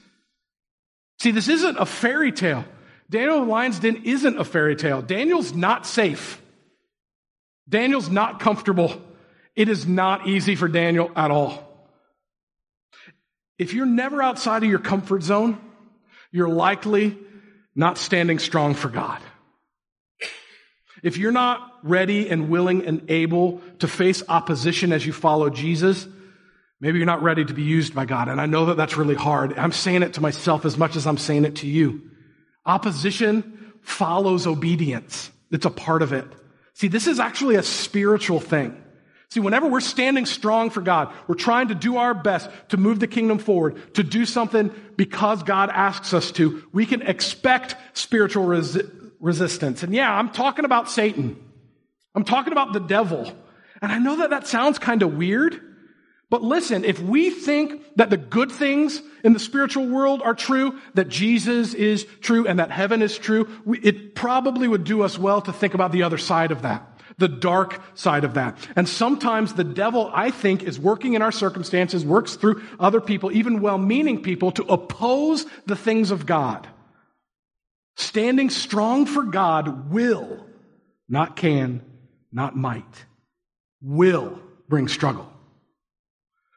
See, 1.20 1.32
this 1.32 1.50
isn't 1.50 1.78
a 1.78 1.86
fairy 1.86 2.32
tale. 2.32 2.66
Daniel 3.10 3.42
the 3.42 3.46
Lion's 3.46 3.80
Den 3.80 4.04
isn't 4.06 4.40
a 4.40 4.44
fairy 4.44 4.76
tale. 4.76 5.02
Daniel's 5.02 5.54
not 5.54 5.86
safe. 5.86 6.42
Daniel's 7.68 8.10
not 8.10 8.40
comfortable. 8.40 9.02
It 9.56 9.70
is 9.70 9.86
not 9.86 10.28
easy 10.28 10.56
for 10.56 10.68
Daniel 10.68 11.12
at 11.16 11.32
all. 11.32 11.70
If 13.58 13.74
you're 13.74 13.86
never 13.86 14.22
outside 14.22 14.64
of 14.64 14.70
your 14.70 14.80
comfort 14.80 15.24
zone, 15.24 15.60
you're 16.32 16.50
likely 16.50 17.18
not 17.76 17.98
standing 17.98 18.40
strong 18.40 18.74
for 18.74 18.90
God. 18.90 19.22
If 21.04 21.18
you're 21.18 21.32
not 21.32 21.72
ready 21.84 22.30
and 22.30 22.50
willing 22.50 22.86
and 22.86 23.10
able 23.10 23.62
to 23.80 23.88
face 23.88 24.24
opposition 24.28 24.92
as 24.94 25.06
you 25.06 25.14
follow 25.14 25.50
Jesus, 25.50 26.08
maybe 26.80 26.98
you're 26.98 27.06
not 27.06 27.22
ready 27.22 27.44
to 27.44 27.54
be 27.54 27.64
used 27.64 27.94
by 27.94 28.06
God. 28.06 28.30
And 28.30 28.40
I 28.40 28.46
know 28.46 28.68
that 28.68 28.78
that's 28.78 28.96
really 28.98 29.16
hard. 29.16 29.58
I'm 29.58 29.74
saying 29.74 30.02
it 30.02 30.14
to 30.14 30.22
myself 30.22 30.66
as 30.66 30.78
much 30.78 30.96
as 30.96 31.06
I'm 31.06 31.18
saying 31.18 31.46
it 31.46 31.58
to 31.58 31.68
you. 31.68 32.10
Opposition 32.66 33.74
follows 33.82 34.48
obedience. 34.48 35.32
It's 35.52 35.66
a 35.66 35.70
part 35.70 36.02
of 36.02 36.14
it. 36.14 36.26
See, 36.74 36.88
this 36.88 37.08
is 37.08 37.20
actually 37.20 37.56
a 37.56 37.64
spiritual 37.64 38.40
thing. 38.40 38.82
See, 39.30 39.40
whenever 39.40 39.68
we're 39.68 39.80
standing 39.80 40.28
strong 40.28 40.70
for 40.70 40.82
God, 40.82 41.12
we're 41.28 41.36
trying 41.36 41.70
to 41.70 41.76
do 41.76 41.98
our 41.98 42.14
best 42.14 42.50
to 42.70 42.78
move 42.78 43.00
the 43.00 43.08
kingdom 43.08 43.40
forward, 43.40 43.96
to 43.96 44.04
do 44.04 44.26
something 44.26 44.72
because 44.96 45.42
God 45.42 45.72
asks 45.72 46.14
us 46.14 46.32
to, 46.34 46.64
we 46.72 46.86
can 46.86 47.02
expect 47.02 47.76
spiritual 47.94 48.46
resi- 48.46 49.12
resistance. 49.20 49.82
And 49.82 49.94
yeah, 49.94 50.14
I'm 50.14 50.30
talking 50.30 50.66
about 50.66 50.90
Satan. 50.90 51.36
I'm 52.14 52.26
talking 52.26 52.54
about 52.54 52.74
the 52.74 52.80
devil. 52.80 53.32
And 53.82 53.92
I 53.92 53.98
know 53.98 54.18
that 54.18 54.30
that 54.30 54.46
sounds 54.46 54.78
kind 54.78 55.02
of 55.02 55.16
weird, 55.16 55.60
But 56.34 56.42
listen, 56.42 56.84
if 56.84 57.00
we 57.00 57.30
think 57.30 57.80
that 57.98 58.10
the 58.10 58.18
good 58.18 58.52
things 58.52 59.04
in 59.24 59.34
the 59.34 59.40
spiritual 59.40 59.86
world 59.86 60.24
are 60.24 60.34
true, 60.34 60.80
that 60.96 61.08
Jesus 61.08 61.76
is 61.76 62.08
true, 62.22 62.48
and 62.48 62.58
that 62.58 62.72
heaven 62.72 63.04
is 63.04 63.20
true, 63.20 63.48
it 63.84 64.16
probably 64.16 64.68
would 64.68 64.84
do 64.84 65.04
us 65.04 65.20
well 65.20 65.42
to 65.42 65.54
think 65.54 65.76
about 65.76 65.92
the 65.92 66.02
other 66.02 66.18
side 66.18 66.50
of 66.52 66.64
that. 66.64 67.00
The 67.20 67.28
dark 67.28 67.80
side 67.94 68.24
of 68.24 68.34
that. 68.34 68.58
And 68.76 68.90
sometimes 68.90 69.54
the 69.54 69.64
devil, 69.64 70.10
I 70.12 70.32
think, 70.32 70.64
is 70.64 70.80
working 70.80 71.14
in 71.14 71.22
our 71.22 71.32
circumstances, 71.32 72.04
works 72.04 72.36
through 72.36 72.64
other 72.80 73.00
people, 73.00 73.32
even 73.32 73.62
well-meaning 73.62 74.24
people, 74.24 74.52
to 74.54 74.64
oppose 74.64 75.46
the 75.68 75.76
things 75.76 76.10
of 76.10 76.26
God. 76.26 76.68
Standing 77.96 78.50
strong 78.50 79.06
for 79.06 79.22
God 79.22 79.92
will, 79.92 80.48
not 81.08 81.36
can, 81.36 81.84
not 82.32 82.56
might, 82.56 83.06
will 83.84 84.40
bring 84.68 84.88
struggle. 84.88 85.30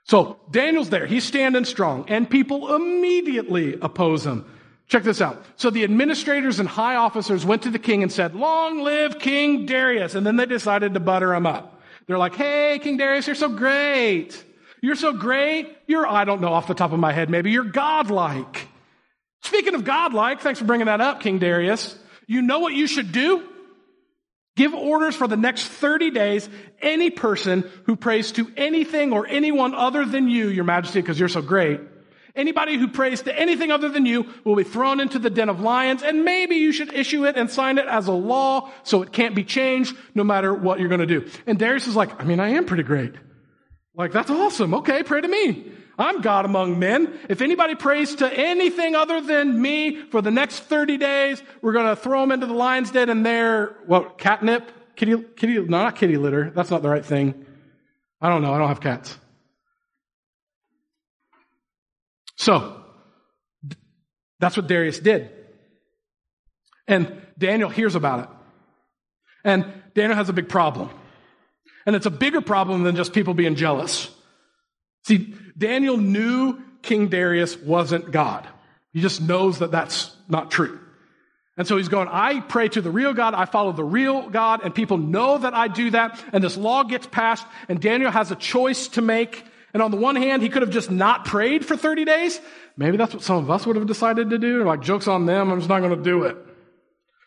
So 0.06 0.38
Daniel's 0.50 0.88
there. 0.88 1.06
He's 1.06 1.25
standing 1.25 1.64
strong 1.64 2.04
and 2.08 2.30
people 2.30 2.75
immediately 2.75 3.75
oppose 3.80 4.25
him. 4.25 4.44
Check 4.86 5.02
this 5.02 5.20
out. 5.20 5.44
So 5.56 5.68
the 5.70 5.82
administrators 5.82 6.60
and 6.60 6.68
high 6.68 6.94
officers 6.94 7.44
went 7.44 7.62
to 7.62 7.70
the 7.70 7.78
king 7.80 8.04
and 8.04 8.12
said, 8.12 8.36
long 8.36 8.82
live 8.82 9.18
King 9.18 9.66
Darius. 9.66 10.14
And 10.14 10.25
then 10.25 10.36
they 10.36 10.46
decided 10.46 10.94
to 10.94 11.00
butter 11.00 11.34
him 11.34 11.44
up. 11.44 11.82
They're 12.06 12.18
like, 12.18 12.36
hey, 12.36 12.78
King 12.80 12.98
Darius, 12.98 13.26
you're 13.26 13.34
so 13.34 13.48
great. 13.48 14.44
You're 14.80 14.94
so 14.94 15.12
great. 15.12 15.76
You're, 15.88 16.06
I 16.06 16.25
don't 16.25 16.40
know 16.40 16.52
off 16.52 16.68
the 16.68 16.75
top 16.75 16.92
of 16.92 17.00
my 17.00 17.12
head, 17.12 17.28
maybe 17.28 17.50
you're 17.50 17.64
godlike. 17.64 18.68
Speaking 19.42 19.75
of 19.75 19.84
godlike, 19.84 20.40
thanks 20.40 20.60
for 20.60 20.66
bringing 20.66 20.86
that 20.86 21.00
up, 21.00 21.20
King 21.20 21.40
Darius. 21.40 21.98
You 22.28 22.42
know 22.42 22.60
what 22.60 22.75
you 22.75 22.86
should 22.86 23.10
do? 23.10 23.42
Give 24.56 24.75
orders 24.75 25.14
for 25.14 25.28
the 25.28 25.36
next 25.36 25.66
30 25.66 26.10
days. 26.10 26.48
Any 26.80 27.10
person 27.10 27.70
who 27.84 27.94
prays 27.94 28.32
to 28.32 28.50
anything 28.56 29.12
or 29.12 29.26
anyone 29.26 29.75
other 29.75 30.04
than 30.04 30.28
you, 30.28 30.48
your 30.48 30.64
majesty, 30.64 31.00
because 31.00 31.20
you're 31.20 31.28
so 31.28 31.42
great, 31.42 31.78
anybody 32.34 32.78
who 32.78 32.88
prays 32.88 33.22
to 33.22 33.38
anything 33.38 33.70
other 33.70 33.90
than 33.90 34.06
you 34.06 34.26
will 34.44 34.56
be 34.56 34.64
thrown 34.64 34.98
into 34.98 35.18
the 35.18 35.28
den 35.28 35.50
of 35.50 35.60
lions, 35.60 36.02
and 36.02 36.25
maybe 36.25 36.56
you 36.56 36.72
should 36.72 36.92
issue 36.94 37.26
it 37.26 37.36
and 37.36 37.50
sign 37.50 37.76
it 37.76 37.86
as 37.86 38.08
a 38.08 38.12
law 38.12 38.70
so 38.82 39.02
it 39.02 39.12
can't 39.12 39.34
be 39.34 39.44
changed 39.44 39.94
no 40.14 40.25
matter 40.25 40.54
what 40.54 40.80
you're 40.80 40.88
going 40.88 41.06
to 41.06 41.06
do. 41.06 41.28
And 41.46 41.58
Darius 41.58 41.86
is 41.86 41.94
like, 41.94 42.18
I 42.18 42.25
mean, 42.25 42.40
I 42.40 42.50
am 42.50 42.64
pretty 42.64 42.82
great. 42.82 43.14
Like, 43.94 44.12
that's 44.12 44.30
awesome. 44.30 44.75
Okay, 44.75 45.02
pray 45.02 45.20
to 45.20 45.28
me. 45.28 45.72
I'm 45.98 46.20
God 46.20 46.44
among 46.44 46.78
men. 46.78 47.18
If 47.28 47.40
anybody 47.40 47.74
prays 47.74 48.16
to 48.16 48.32
anything 48.32 48.94
other 48.94 49.20
than 49.20 49.60
me 49.60 50.02
for 50.10 50.20
the 50.20 50.30
next 50.30 50.60
30 50.60 50.98
days, 50.98 51.42
we're 51.62 51.72
going 51.72 51.86
to 51.86 51.96
throw 51.96 52.20
them 52.20 52.32
into 52.32 52.46
the 52.46 52.52
lion's 52.52 52.90
den 52.90 53.08
and 53.08 53.24
they're, 53.24 53.76
what, 53.86 54.18
catnip? 54.18 54.70
Kitty, 54.96 55.16
kitty, 55.36 55.54
no, 55.54 55.64
not 55.64 55.96
kitty 55.96 56.16
litter. 56.16 56.50
That's 56.54 56.70
not 56.70 56.82
the 56.82 56.88
right 56.88 57.04
thing. 57.04 57.46
I 58.20 58.28
don't 58.28 58.42
know. 58.42 58.52
I 58.52 58.58
don't 58.58 58.68
have 58.68 58.80
cats. 58.80 59.16
So, 62.36 62.82
that's 64.38 64.56
what 64.56 64.66
Darius 64.66 64.98
did. 64.98 65.30
And 66.86 67.22
Daniel 67.38 67.70
hears 67.70 67.94
about 67.94 68.20
it. 68.20 68.28
And 69.44 69.82
Daniel 69.94 70.16
has 70.16 70.28
a 70.28 70.32
big 70.32 70.48
problem. 70.48 70.90
And 71.86 71.96
it's 71.96 72.06
a 72.06 72.10
bigger 72.10 72.40
problem 72.40 72.82
than 72.82 72.96
just 72.96 73.12
people 73.12 73.32
being 73.32 73.54
jealous. 73.54 74.10
See, 75.06 75.34
Daniel 75.56 75.96
knew 75.96 76.60
King 76.82 77.06
Darius 77.06 77.56
wasn't 77.56 78.10
God. 78.10 78.44
He 78.92 79.00
just 79.00 79.20
knows 79.20 79.60
that 79.60 79.70
that's 79.70 80.12
not 80.28 80.50
true. 80.50 80.80
And 81.56 81.64
so 81.64 81.76
he's 81.76 81.88
going, 81.88 82.08
I 82.10 82.40
pray 82.40 82.68
to 82.70 82.80
the 82.80 82.90
real 82.90 83.14
God, 83.14 83.32
I 83.32 83.44
follow 83.44 83.70
the 83.70 83.84
real 83.84 84.28
God, 84.28 84.62
and 84.64 84.75
people 84.75 84.98
know 84.98 85.38
that 85.38 85.54
I 85.54 85.68
do 85.68 85.90
that, 85.90 86.20
and 86.32 86.42
this 86.42 86.56
law 86.56 86.82
gets 86.82 87.06
passed, 87.06 87.46
and 87.68 87.80
Daniel 87.80 88.10
has 88.10 88.32
a 88.32 88.34
choice 88.34 88.88
to 88.88 89.00
make. 89.00 89.44
And 89.72 89.80
on 89.80 89.92
the 89.92 89.96
one 89.96 90.16
hand, 90.16 90.42
he 90.42 90.48
could 90.48 90.62
have 90.62 90.72
just 90.72 90.90
not 90.90 91.25
prayed 91.25 91.64
for 91.64 91.76
30 91.76 92.04
days. 92.04 92.40
Maybe 92.76 92.96
that's 92.96 93.14
what 93.14 93.22
some 93.22 93.36
of 93.36 93.48
us 93.48 93.64
would 93.64 93.76
have 93.76 93.86
decided 93.86 94.30
to 94.30 94.38
do. 94.38 94.64
Like, 94.64 94.80
joke's 94.80 95.06
on 95.06 95.25
them, 95.25 95.52
I'm 95.52 95.60
just 95.60 95.68
not 95.68 95.82
going 95.82 95.96
to 95.96 96.02
do 96.02 96.25
it. 96.25 96.36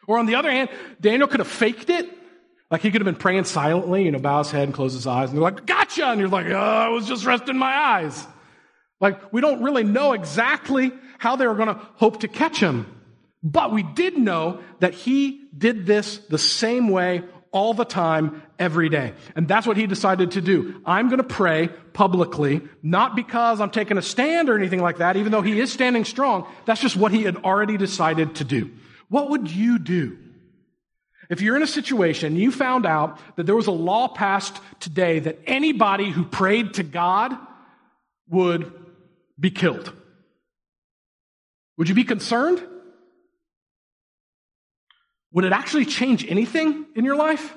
Or 0.06 0.20
on 0.20 0.26
the 0.26 0.36
other 0.36 0.52
hand, 0.52 0.70
Daniel 1.00 1.30
could 1.30 1.40
have 1.40 1.48
faked 1.48 1.90
it. 1.90 2.10
Like 2.72 2.82
he 2.82 2.92
could 2.92 3.02
have 3.02 3.06
been 3.06 3.20
praying 3.20 3.46
silently, 3.46 4.04
you 4.06 4.12
know, 4.12 4.20
bow 4.20 4.40
his 4.40 4.52
head 4.52 4.64
and 4.64 4.74
close 4.74 4.94
his 4.94 5.08
eyes, 5.08 5.30
and 5.30 5.38
they're 5.38 5.44
like, 5.44 5.66
gotcha! 5.66 6.06
And 6.06 6.20
you're 6.20 6.30
like, 6.30 6.48
oh, 6.48 6.56
I 6.56 6.90
was 6.90 7.08
just 7.08 7.26
resting 7.26 7.58
my 7.58 7.74
eyes. 7.74 8.28
Like, 9.02 9.32
we 9.32 9.42
don't 9.42 9.64
really 9.64 9.84
know 9.84 10.14
exactly 10.14 10.92
how 11.18 11.36
they 11.36 11.48
were 11.48 11.56
going 11.56 11.70
to 11.70 11.82
hope 11.96 12.20
to 12.22 12.28
catch 12.28 12.60
him. 12.60 12.86
But 13.42 13.72
we 13.72 13.84
did 13.84 14.18
know 14.18 14.60
that 14.82 14.94
he 14.94 15.48
did 15.58 15.86
this 15.86 16.18
the 16.30 16.38
same 16.38 16.90
way 16.90 17.24
all 17.52 17.74
the 17.74 17.86
time, 17.86 18.44
every 18.60 18.90
day. 18.90 19.14
And 19.36 19.48
that's 19.48 19.66
what 19.66 19.78
he 19.78 19.88
decided 19.88 20.32
to 20.32 20.42
do. 20.42 20.82
I'm 20.86 21.08
going 21.08 21.18
to 21.18 21.24
pray 21.24 21.70
publicly, 21.94 22.62
not 22.84 23.16
because 23.16 23.60
I'm 23.60 23.72
taking 23.72 23.98
a 23.98 24.04
stand 24.04 24.50
or 24.50 24.58
anything 24.58 24.82
like 24.82 24.98
that, 24.98 25.16
even 25.18 25.32
though 25.32 25.42
he 25.42 25.60
is 25.60 25.72
standing 25.72 26.06
strong. 26.06 26.46
That's 26.66 26.82
just 26.82 26.96
what 26.96 27.12
he 27.12 27.24
had 27.24 27.38
already 27.38 27.78
decided 27.78 28.36
to 28.36 28.44
do. 28.44 28.70
What 29.08 29.32
would 29.32 29.50
you 29.50 29.80
do? 29.80 30.18
If 31.30 31.42
you're 31.42 31.56
in 31.56 31.62
a 31.62 31.68
situation, 31.68 32.36
you 32.36 32.52
found 32.52 32.86
out 32.86 33.20
that 33.36 33.46
there 33.46 33.56
was 33.56 33.68
a 33.68 33.72
law 33.72 34.08
passed 34.08 34.60
today 34.80 35.20
that 35.20 35.40
anybody 35.46 36.10
who 36.10 36.26
prayed 36.26 36.74
to 36.76 36.84
God 36.84 37.38
would 38.28 38.74
be 39.40 39.52
killed. 39.52 39.94
Would 41.78 41.88
you 41.88 41.96
be 41.96 42.04
concerned? 42.04 42.66
Would 45.32 45.46
it 45.46 45.54
actually 45.54 45.86
change 45.86 46.26
anything 46.28 46.86
in 46.96 47.06
your 47.06 47.16
life? 47.16 47.56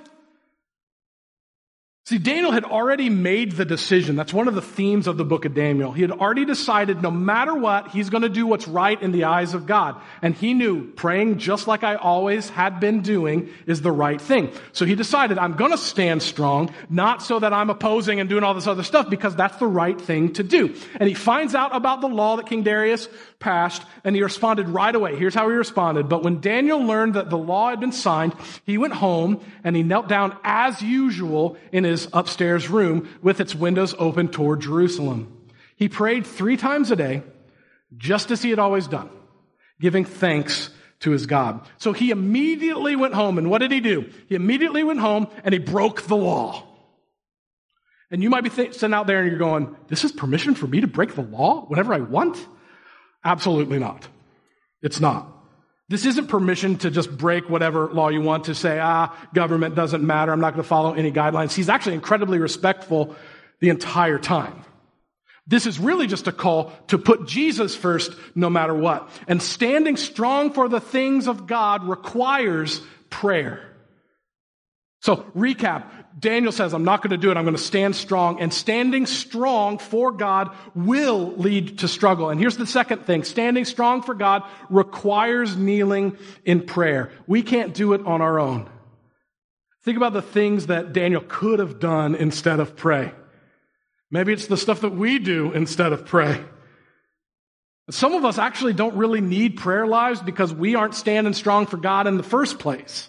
See, 2.05 2.19
Daniel 2.19 2.51
had 2.51 2.65
already 2.65 3.09
made 3.11 3.53
the 3.53 3.65
decision. 3.65 4.17
That's 4.17 4.35
one 4.35 4.49
of 4.49 4.57
the 4.57 4.61
themes 4.61 5.07
of 5.07 5.17
the 5.17 5.25
book 5.25 5.45
of 5.45 5.55
Daniel. 5.55 5.93
He 5.93 6.03
had 6.03 6.11
already 6.11 6.45
decided 6.45 7.01
no 7.01 7.13
matter 7.13 7.55
what, 7.55 7.93
he's 7.93 8.11
going 8.11 8.23
to 8.23 8.29
do 8.29 8.45
what's 8.45 8.67
right 8.67 9.01
in 9.01 9.13
the 9.13 9.23
eyes 9.23 9.55
of 9.55 9.67
God. 9.67 10.01
And 10.21 10.35
he 10.35 10.53
knew 10.53 10.91
praying 10.91 11.39
just 11.39 11.69
like 11.69 11.85
I 11.85 11.95
always 11.95 12.49
had 12.51 12.81
been 12.81 13.03
doing 13.03 13.51
is 13.67 13.83
the 13.83 13.93
right 13.93 14.21
thing. 14.21 14.51
So 14.73 14.85
he 14.85 14.97
decided 14.97 15.39
I'm 15.39 15.55
going 15.55 15.71
to 15.71 15.79
stand 15.79 16.25
strong, 16.25 16.75
not 16.91 17.23
so 17.23 17.39
that 17.39 17.53
I'm 17.53 17.71
opposing 17.71 18.19
and 18.19 18.29
doing 18.29 18.43
all 18.43 18.55
this 18.55 18.67
other 18.67 18.83
stuff 18.83 19.09
because 19.09 19.37
that's 19.37 19.59
the 19.59 19.69
right 19.69 20.01
thing 20.01 20.33
to 20.33 20.43
do. 20.43 20.75
And 20.99 21.09
he 21.09 21.15
finds 21.15 21.55
out 21.55 21.73
about 21.73 22.01
the 22.01 22.09
law 22.09 22.35
that 22.35 22.47
King 22.47 22.65
Darius 22.65 23.09
passed 23.43 23.85
and 24.05 24.17
he 24.17 24.23
responded 24.23 24.69
right 24.69 24.95
away. 24.95 25.17
Here's 25.17 25.35
how 25.35 25.51
he 25.51 25.55
responded. 25.55 26.09
But 26.09 26.23
when 26.23 26.41
Daniel 26.41 26.83
learned 26.83 27.15
that 27.15 27.29
the 27.29 27.37
law 27.37 27.69
had 27.69 27.81
been 27.81 27.93
signed, 27.93 28.35
he 28.65 28.79
went 28.79 28.95
home 28.95 29.45
and 29.65 29.77
he 29.77 29.83
knelt 29.83 30.09
down 30.09 30.35
as 30.43 30.81
usual 30.81 31.59
in 31.73 31.85
his 31.85 32.09
upstairs 32.13 32.71
room 32.71 33.09
with 33.21 33.41
its 33.41 33.55
windows 33.55 33.95
open 33.99 34.29
toward 34.29 34.61
Jerusalem. 34.61 35.37
He 35.77 35.89
prayed 35.89 36.27
three 36.27 36.57
times 36.57 36.91
a 36.91 36.97
day, 36.97 37.23
just 37.97 38.31
as 38.31 38.41
he 38.41 38.51
had 38.51 38.59
always 38.59 38.87
done, 38.87 39.11
giving 39.81 40.05
thanks 40.05 40.71
to 41.01 41.11
his 41.11 41.27
God. 41.27 41.61
So 41.79 41.93
he 41.93 42.11
immediately 42.11 42.97
went 42.97 43.15
home 43.15 43.37
and 43.37 43.51
what 43.51 43.59
did 43.59 43.73
he 43.73 43.81
do? 43.81 44.09
He 44.29 44.37
immediately 44.37 44.85
went 44.85 45.01
home 45.01 45.27
and 45.45 45.53
he 45.53 45.59
broke 45.59 46.03
the 46.03 46.17
law. 46.17 46.69
And 48.13 48.23
you 48.23 48.29
might 48.29 48.45
be 48.45 48.51
th- 48.51 48.75
sitting 48.75 48.95
out 48.95 49.07
there 49.07 49.21
and 49.21 49.29
you're 49.29 49.39
going, 49.39 49.75
this 49.89 50.05
is 50.05 50.13
permission 50.13 50.55
for 50.55 50.67
me 50.67 50.83
to 50.83 50.87
break 50.87 51.15
the 51.15 51.23
law 51.23 51.65
whenever 51.67 51.95
I 51.95 52.01
want? 52.01 52.37
Absolutely 53.25 53.79
not. 53.79 54.07
It's 54.83 55.01
not. 55.01 55.29
This 55.89 56.07
isn't 56.07 56.29
permission 56.29 56.79
to 56.79 56.91
just 56.91 57.17
break 57.17 57.51
whatever 57.51 57.93
law 57.93 58.09
you 58.09 58.23
want 58.23 58.45
to 58.45 58.55
say, 58.55 58.79
ah, 58.81 59.15
government 59.35 59.75
doesn't 59.75 60.03
matter. 60.03 60.33
I'm 60.33 60.41
not 60.41 60.55
going 60.55 60.63
to 60.63 60.69
follow 60.69 60.95
any 60.95 61.13
guidelines. 61.13 61.53
He's 61.55 61.69
actually 61.69 61.95
incredibly 61.95 62.39
respectful 62.39 63.15
the 63.61 63.69
entire 63.69 64.19
time. 64.19 64.65
This 65.47 65.67
is 65.67 65.79
really 65.79 66.07
just 66.07 66.29
a 66.29 66.33
call 66.33 66.73
to 66.89 66.99
put 66.99 67.27
Jesus 67.27 67.75
first 67.75 68.13
no 68.35 68.49
matter 68.49 68.75
what. 68.75 69.11
And 69.27 69.43
standing 69.43 69.97
strong 69.97 70.53
for 70.53 70.69
the 70.69 70.81
things 70.81 71.27
of 71.27 71.47
God 71.47 71.87
requires 71.87 72.81
prayer. 73.11 73.69
So, 75.01 75.17
recap. 75.37 75.91
Daniel 76.19 76.53
says, 76.53 76.75
I'm 76.75 76.85
not 76.85 77.03
going 77.03 77.11
to 77.11 77.17
do 77.17 77.31
it. 77.31 77.37
I'm 77.37 77.45
going 77.45 77.57
to 77.57 77.63
stand 77.63 77.97
strong. 77.97 78.41
And 78.41 78.53
standing 78.53 79.07
strong 79.07 79.79
for 79.79 80.13
God 80.13 80.55
will 80.75 81.33
lead 81.33 81.79
to 81.81 81.89
struggle. 81.89 82.31
And 82.31 82.39
here's 82.39 82.57
the 82.57 82.67
second 82.67 83.07
thing. 83.07 83.25
Standing 83.25 83.65
strong 83.65 84.03
for 84.03 84.15
God 84.15 84.43
requires 84.69 85.57
kneeling 85.57 86.17
in 86.45 86.63
prayer. 86.67 87.11
We 87.27 87.43
can't 87.43 87.75
do 87.75 87.93
it 87.95 88.05
on 88.07 88.21
our 88.21 88.39
own. 88.39 88.69
Think 89.85 89.97
about 89.97 90.13
the 90.13 90.23
things 90.23 90.67
that 90.67 90.93
Daniel 90.93 91.25
could 91.27 91.59
have 91.59 91.81
done 91.81 92.15
instead 92.15 92.61
of 92.61 92.77
pray. 92.77 93.13
Maybe 94.11 94.33
it's 94.33 94.47
the 94.47 94.57
stuff 94.57 94.83
that 94.83 94.95
we 94.95 95.19
do 95.19 95.53
instead 95.53 95.93
of 95.93 96.07
pray. 96.07 96.45
Some 97.91 98.15
of 98.15 98.25
us 98.25 98.39
actually 98.39 98.75
don't 98.75 98.97
really 98.97 99.21
need 99.21 99.57
prayer 99.57 99.87
lives 99.87 100.21
because 100.21 100.55
we 100.55 100.77
aren't 100.77 100.95
standing 100.95 101.33
strong 101.33 101.67
for 101.67 101.79
God 101.79 102.07
in 102.07 102.17
the 102.17 102.23
first 102.23 102.59
place. 102.59 103.09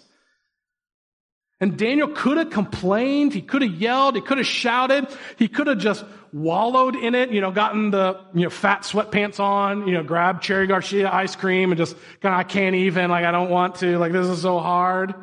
And 1.60 1.78
Daniel 1.78 2.08
could 2.08 2.36
have 2.36 2.50
complained, 2.50 3.32
he 3.32 3.40
could 3.40 3.62
have 3.62 3.74
yelled, 3.74 4.16
he 4.16 4.20
could 4.20 4.38
have 4.38 4.46
shouted, 4.46 5.06
he 5.38 5.48
could 5.48 5.68
have 5.68 5.78
just 5.78 6.04
wallowed 6.32 6.96
in 6.96 7.14
it, 7.14 7.30
you 7.30 7.40
know, 7.40 7.52
gotten 7.52 7.92
the, 7.92 8.20
you 8.34 8.42
know, 8.42 8.50
fat 8.50 8.82
sweatpants 8.82 9.38
on, 9.38 9.86
you 9.86 9.94
know, 9.94 10.02
grabbed 10.02 10.42
Cherry 10.42 10.66
Garcia 10.66 11.08
ice 11.10 11.36
cream 11.36 11.70
and 11.70 11.78
just 11.78 11.96
kind 12.20 12.34
of, 12.34 12.40
I 12.40 12.42
can't 12.42 12.74
even, 12.74 13.08
like, 13.08 13.24
I 13.24 13.30
don't 13.30 13.50
want 13.50 13.76
to, 13.76 13.98
like, 13.98 14.10
this 14.10 14.26
is 14.26 14.42
so 14.42 14.58
hard. 14.58 15.14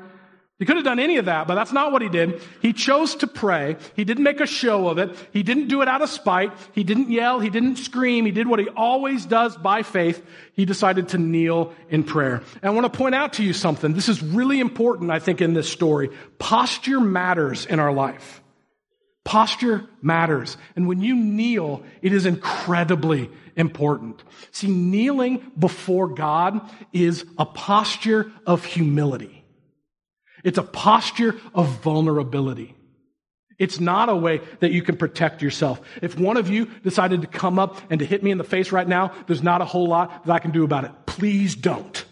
He 0.62 0.65
could 0.65 0.75
have 0.75 0.86
done 0.86 1.00
any 1.00 1.18
of 1.18 1.25
that, 1.25 1.48
but 1.48 1.56
that's 1.56 1.72
not 1.72 1.91
what 1.91 2.03
he 2.03 2.08
did. 2.08 2.39
He 2.62 2.72
chose 2.72 3.15
to 3.15 3.25
pray. 3.25 3.77
He 3.96 4.03
didn't 4.03 4.24
make 4.24 4.39
a 4.41 4.46
show 4.46 4.89
of 4.89 5.00
it. 5.00 5.15
He 5.34 5.41
didn't 5.41 5.70
do 5.70 5.82
it 5.82 5.88
out 5.88 6.03
of 6.03 6.10
spite. 6.12 6.51
He 6.74 6.84
didn't 6.84 7.10
yell. 7.10 7.39
He 7.39 7.50
didn't 7.50 7.77
scream. 7.77 8.27
He 8.27 8.32
did 8.32 8.48
what 8.48 8.60
he 8.60 8.70
always 8.70 9.25
does 9.25 9.58
by 9.58 9.82
faith. 9.82 10.24
He 10.53 10.65
decided 10.65 11.08
to 11.10 11.18
kneel 11.18 11.74
in 11.89 12.03
prayer. 12.03 12.44
And 12.62 12.65
I 12.65 12.70
want 12.70 12.86
to 12.86 12.96
point 12.96 13.15
out 13.15 13.34
to 13.34 13.44
you 13.44 13.53
something. 13.53 13.94
This 13.94 14.08
is 14.08 14.22
really 14.22 14.60
important, 14.60 15.10
I 15.10 15.18
think, 15.18 15.41
in 15.41 15.56
this 15.56 15.68
story. 15.68 16.12
Posture 16.38 17.00
matters 17.00 17.65
in 17.65 17.80
our 17.80 17.91
life. 17.91 18.44
Posture 19.24 19.89
matters. 20.03 20.58
And 20.75 20.88
when 20.88 21.01
you 21.01 21.15
kneel, 21.15 21.82
it 22.03 22.13
is 22.13 22.27
incredibly 22.27 23.32
important. 23.56 24.22
See, 24.51 24.68
kneeling 24.68 25.41
before 25.58 26.10
God 26.10 26.62
is 26.94 27.25
a 27.39 27.48
posture 27.48 28.32
of 28.46 28.63
humility. 28.63 29.40
It's 30.43 30.57
a 30.57 30.63
posture 30.63 31.39
of 31.53 31.67
vulnerability. 31.81 32.75
It's 33.60 33.79
not 33.79 34.10
a 34.10 34.15
way 34.15 34.41
that 34.60 34.71
you 34.71 34.81
can 34.81 34.98
protect 34.98 35.43
yourself. 35.43 35.79
If 36.01 36.17
one 36.17 36.38
of 36.38 36.50
you 36.50 36.65
decided 36.83 37.21
to 37.21 37.27
come 37.27 37.60
up 37.60 37.77
and 37.91 38.00
to 38.00 38.05
hit 38.05 38.24
me 38.24 38.31
in 38.31 38.39
the 38.39 38.43
face 38.43 38.71
right 38.71 38.88
now, 38.88 39.13
there's 39.27 39.43
not 39.43 39.62
a 39.62 39.65
whole 39.65 39.88
lot 39.88 40.25
that 40.25 40.33
I 40.33 40.39
can 40.39 40.50
do 40.50 40.63
about 40.63 40.86
it. 40.86 40.91
Please 41.05 41.55
don't. 41.55 42.03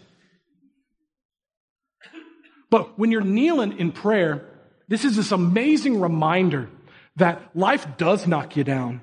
But 2.70 2.96
when 2.98 3.10
you're 3.10 3.20
kneeling 3.20 3.78
in 3.78 3.90
prayer, 3.90 4.46
this 4.86 5.04
is 5.04 5.16
this 5.16 5.32
amazing 5.32 6.00
reminder 6.00 6.70
that 7.16 7.42
life 7.56 7.96
does 7.96 8.28
knock 8.28 8.56
you 8.56 8.62
down. 8.62 9.00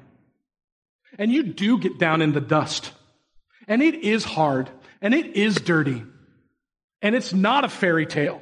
And 1.19 1.31
you 1.31 1.43
do 1.43 1.77
get 1.77 1.98
down 2.00 2.22
in 2.22 2.31
the 2.31 2.39
dust. 2.39 2.91
And 3.67 3.81
it 3.81 3.96
is 3.96 4.24
hard. 4.24 4.69
And 5.01 5.13
it 5.13 5.36
is 5.36 5.55
dirty. 5.55 6.03
And 7.01 7.13
it's 7.13 7.34
not 7.34 7.65
a 7.65 7.69
fairy 7.69 8.05
tale. 8.05 8.41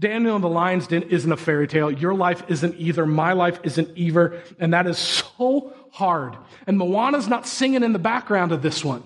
Daniel 0.00 0.36
and 0.36 0.44
the 0.44 0.48
lion's 0.48 0.86
den 0.86 1.02
isn't 1.02 1.30
a 1.30 1.36
fairy 1.36 1.66
tale. 1.66 1.90
Your 1.90 2.14
life 2.14 2.44
isn't 2.48 2.76
either. 2.78 3.04
My 3.04 3.32
life 3.32 3.58
isn't 3.64 3.90
either. 3.96 4.40
And 4.60 4.72
that 4.72 4.86
is 4.86 4.96
so 4.98 5.72
hard. 5.90 6.36
And 6.66 6.78
Moana's 6.78 7.26
not 7.26 7.46
singing 7.46 7.82
in 7.82 7.92
the 7.92 7.98
background 7.98 8.52
of 8.52 8.62
this 8.62 8.84
one. 8.84 9.02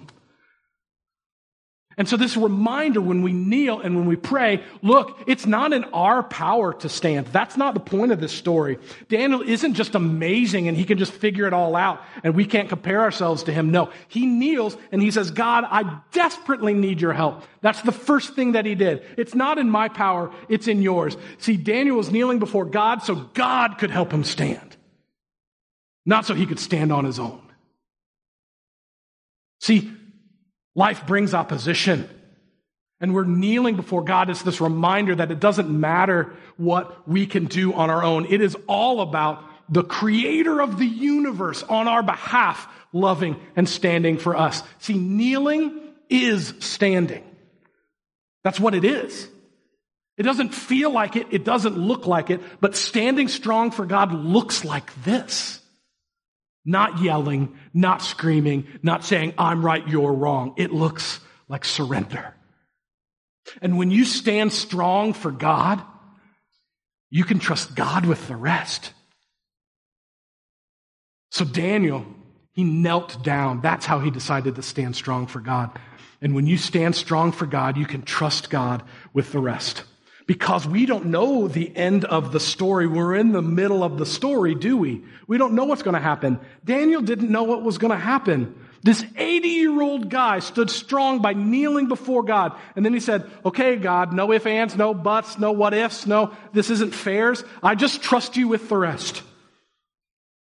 And 1.98 2.08
so 2.08 2.16
this 2.16 2.36
reminder 2.36 3.00
when 3.00 3.22
we 3.22 3.32
kneel 3.32 3.80
and 3.80 3.96
when 3.96 4.06
we 4.06 4.16
pray, 4.16 4.62
look, 4.80 5.22
it's 5.26 5.46
not 5.46 5.72
in 5.72 5.84
our 5.84 6.22
power 6.22 6.72
to 6.74 6.88
stand. 6.88 7.26
That's 7.26 7.56
not 7.56 7.74
the 7.74 7.80
point 7.80 8.12
of 8.12 8.20
this 8.20 8.32
story. 8.32 8.78
Daniel 9.08 9.42
isn't 9.42 9.74
just 9.74 9.94
amazing 9.94 10.68
and 10.68 10.76
he 10.76 10.84
can 10.84 10.96
just 10.96 11.12
figure 11.12 11.46
it 11.46 11.52
all 11.52 11.76
out 11.76 12.00
and 12.24 12.34
we 12.34 12.46
can't 12.46 12.68
compare 12.68 13.02
ourselves 13.02 13.42
to 13.44 13.52
him. 13.52 13.70
No, 13.70 13.90
he 14.08 14.26
kneels 14.26 14.76
and 14.90 15.02
he 15.02 15.10
says, 15.10 15.30
God, 15.30 15.64
I 15.68 16.00
desperately 16.12 16.72
need 16.72 17.00
your 17.00 17.12
help. 17.12 17.44
That's 17.60 17.82
the 17.82 17.92
first 17.92 18.34
thing 18.34 18.52
that 18.52 18.64
he 18.64 18.74
did. 18.74 19.04
It's 19.18 19.34
not 19.34 19.58
in 19.58 19.68
my 19.68 19.88
power. 19.88 20.32
It's 20.48 20.68
in 20.68 20.80
yours. 20.80 21.16
See, 21.38 21.56
Daniel 21.56 21.96
was 21.96 22.10
kneeling 22.10 22.38
before 22.38 22.64
God 22.64 23.02
so 23.02 23.14
God 23.14 23.76
could 23.78 23.90
help 23.90 24.12
him 24.12 24.24
stand. 24.24 24.76
Not 26.06 26.26
so 26.26 26.34
he 26.34 26.46
could 26.46 26.58
stand 26.58 26.90
on 26.90 27.04
his 27.04 27.18
own. 27.18 27.40
See, 29.60 29.92
Life 30.74 31.06
brings 31.06 31.34
opposition. 31.34 32.08
And 33.00 33.14
we're 33.14 33.24
kneeling 33.24 33.76
before 33.76 34.04
God. 34.04 34.30
It's 34.30 34.42
this 34.42 34.60
reminder 34.60 35.14
that 35.16 35.30
it 35.30 35.40
doesn't 35.40 35.68
matter 35.68 36.34
what 36.56 37.08
we 37.08 37.26
can 37.26 37.46
do 37.46 37.72
on 37.72 37.90
our 37.90 38.02
own. 38.02 38.26
It 38.26 38.40
is 38.40 38.56
all 38.68 39.00
about 39.00 39.42
the 39.68 39.82
creator 39.82 40.60
of 40.60 40.78
the 40.78 40.86
universe 40.86 41.62
on 41.64 41.88
our 41.88 42.02
behalf, 42.02 42.68
loving 42.92 43.40
and 43.56 43.68
standing 43.68 44.18
for 44.18 44.36
us. 44.36 44.62
See, 44.78 44.94
kneeling 44.94 45.80
is 46.08 46.54
standing. 46.60 47.24
That's 48.44 48.60
what 48.60 48.74
it 48.74 48.84
is. 48.84 49.28
It 50.16 50.24
doesn't 50.24 50.54
feel 50.54 50.90
like 50.90 51.16
it. 51.16 51.28
It 51.30 51.44
doesn't 51.44 51.78
look 51.78 52.06
like 52.06 52.30
it. 52.30 52.40
But 52.60 52.76
standing 52.76 53.28
strong 53.28 53.70
for 53.70 53.86
God 53.86 54.12
looks 54.12 54.64
like 54.64 54.92
this. 55.04 55.58
Not 56.64 57.02
yelling, 57.02 57.56
not 57.74 58.02
screaming, 58.02 58.66
not 58.82 59.04
saying, 59.04 59.34
I'm 59.36 59.64
right, 59.64 59.86
you're 59.86 60.12
wrong. 60.12 60.54
It 60.56 60.72
looks 60.72 61.20
like 61.48 61.64
surrender. 61.64 62.34
And 63.60 63.76
when 63.76 63.90
you 63.90 64.04
stand 64.04 64.52
strong 64.52 65.12
for 65.12 65.30
God, 65.30 65.82
you 67.10 67.24
can 67.24 67.38
trust 67.38 67.74
God 67.74 68.06
with 68.06 68.28
the 68.28 68.36
rest. 68.36 68.92
So 71.30 71.44
Daniel, 71.44 72.06
he 72.52 72.62
knelt 72.62 73.22
down. 73.24 73.60
That's 73.60 73.86
how 73.86 73.98
he 73.98 74.10
decided 74.10 74.54
to 74.56 74.62
stand 74.62 74.94
strong 74.94 75.26
for 75.26 75.40
God. 75.40 75.78
And 76.20 76.34
when 76.34 76.46
you 76.46 76.56
stand 76.56 76.94
strong 76.94 77.32
for 77.32 77.46
God, 77.46 77.76
you 77.76 77.86
can 77.86 78.02
trust 78.02 78.50
God 78.50 78.82
with 79.12 79.32
the 79.32 79.40
rest 79.40 79.82
because 80.32 80.66
we 80.66 80.86
don't 80.86 81.04
know 81.04 81.46
the 81.46 81.70
end 81.76 82.06
of 82.06 82.32
the 82.32 82.40
story. 82.40 82.86
We're 82.86 83.16
in 83.16 83.32
the 83.32 83.42
middle 83.42 83.84
of 83.84 83.98
the 83.98 84.06
story, 84.06 84.54
do 84.54 84.78
we? 84.78 85.04
We 85.26 85.36
don't 85.36 85.52
know 85.52 85.64
what's 85.64 85.82
going 85.82 85.92
to 85.92 86.00
happen. 86.00 86.40
Daniel 86.64 87.02
didn't 87.02 87.28
know 87.28 87.42
what 87.42 87.62
was 87.62 87.76
going 87.76 87.90
to 87.90 87.98
happen. 87.98 88.58
This 88.82 89.04
80 89.14 89.48
year 89.48 89.82
old 89.82 90.08
guy 90.08 90.38
stood 90.38 90.70
strong 90.70 91.20
by 91.20 91.34
kneeling 91.34 91.86
before 91.86 92.22
God. 92.22 92.58
And 92.74 92.82
then 92.82 92.94
he 92.94 93.00
said, 93.00 93.30
okay, 93.44 93.76
God, 93.76 94.14
no 94.14 94.32
ifs, 94.32 94.46
ands, 94.46 94.74
no 94.74 94.94
buts, 94.94 95.38
no 95.38 95.52
what 95.52 95.74
ifs, 95.74 96.06
no, 96.06 96.32
this 96.54 96.70
isn't 96.70 96.94
fairs. 96.94 97.44
I 97.62 97.74
just 97.74 98.00
trust 98.00 98.38
you 98.38 98.48
with 98.48 98.70
the 98.70 98.78
rest. 98.78 99.22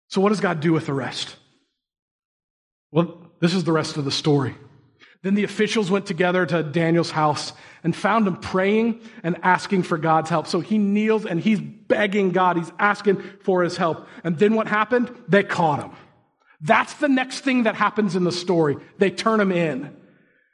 So 0.08 0.20
what 0.20 0.28
does 0.28 0.40
God 0.40 0.60
do 0.60 0.74
with 0.74 0.84
the 0.84 0.92
rest? 0.92 1.34
Well, 2.92 3.18
this 3.40 3.54
is 3.54 3.64
the 3.64 3.72
rest 3.72 3.96
of 3.96 4.04
the 4.04 4.10
story. 4.10 4.54
Then 5.22 5.34
the 5.34 5.44
officials 5.44 5.90
went 5.90 6.06
together 6.06 6.46
to 6.46 6.62
Daniel's 6.62 7.10
house 7.10 7.52
and 7.84 7.94
found 7.94 8.26
him 8.26 8.36
praying 8.36 9.00
and 9.22 9.36
asking 9.42 9.82
for 9.82 9.98
God's 9.98 10.30
help. 10.30 10.46
So 10.46 10.60
he 10.60 10.78
kneels 10.78 11.26
and 11.26 11.38
he's 11.40 11.60
begging 11.60 12.30
God. 12.30 12.56
He's 12.56 12.72
asking 12.78 13.22
for 13.42 13.62
his 13.62 13.76
help. 13.76 14.06
And 14.24 14.38
then 14.38 14.54
what 14.54 14.66
happened? 14.66 15.14
They 15.28 15.42
caught 15.42 15.82
him. 15.82 15.90
That's 16.62 16.94
the 16.94 17.08
next 17.08 17.40
thing 17.40 17.64
that 17.64 17.74
happens 17.74 18.16
in 18.16 18.24
the 18.24 18.32
story. 18.32 18.76
They 18.98 19.10
turn 19.10 19.40
him 19.40 19.52
in. 19.52 19.96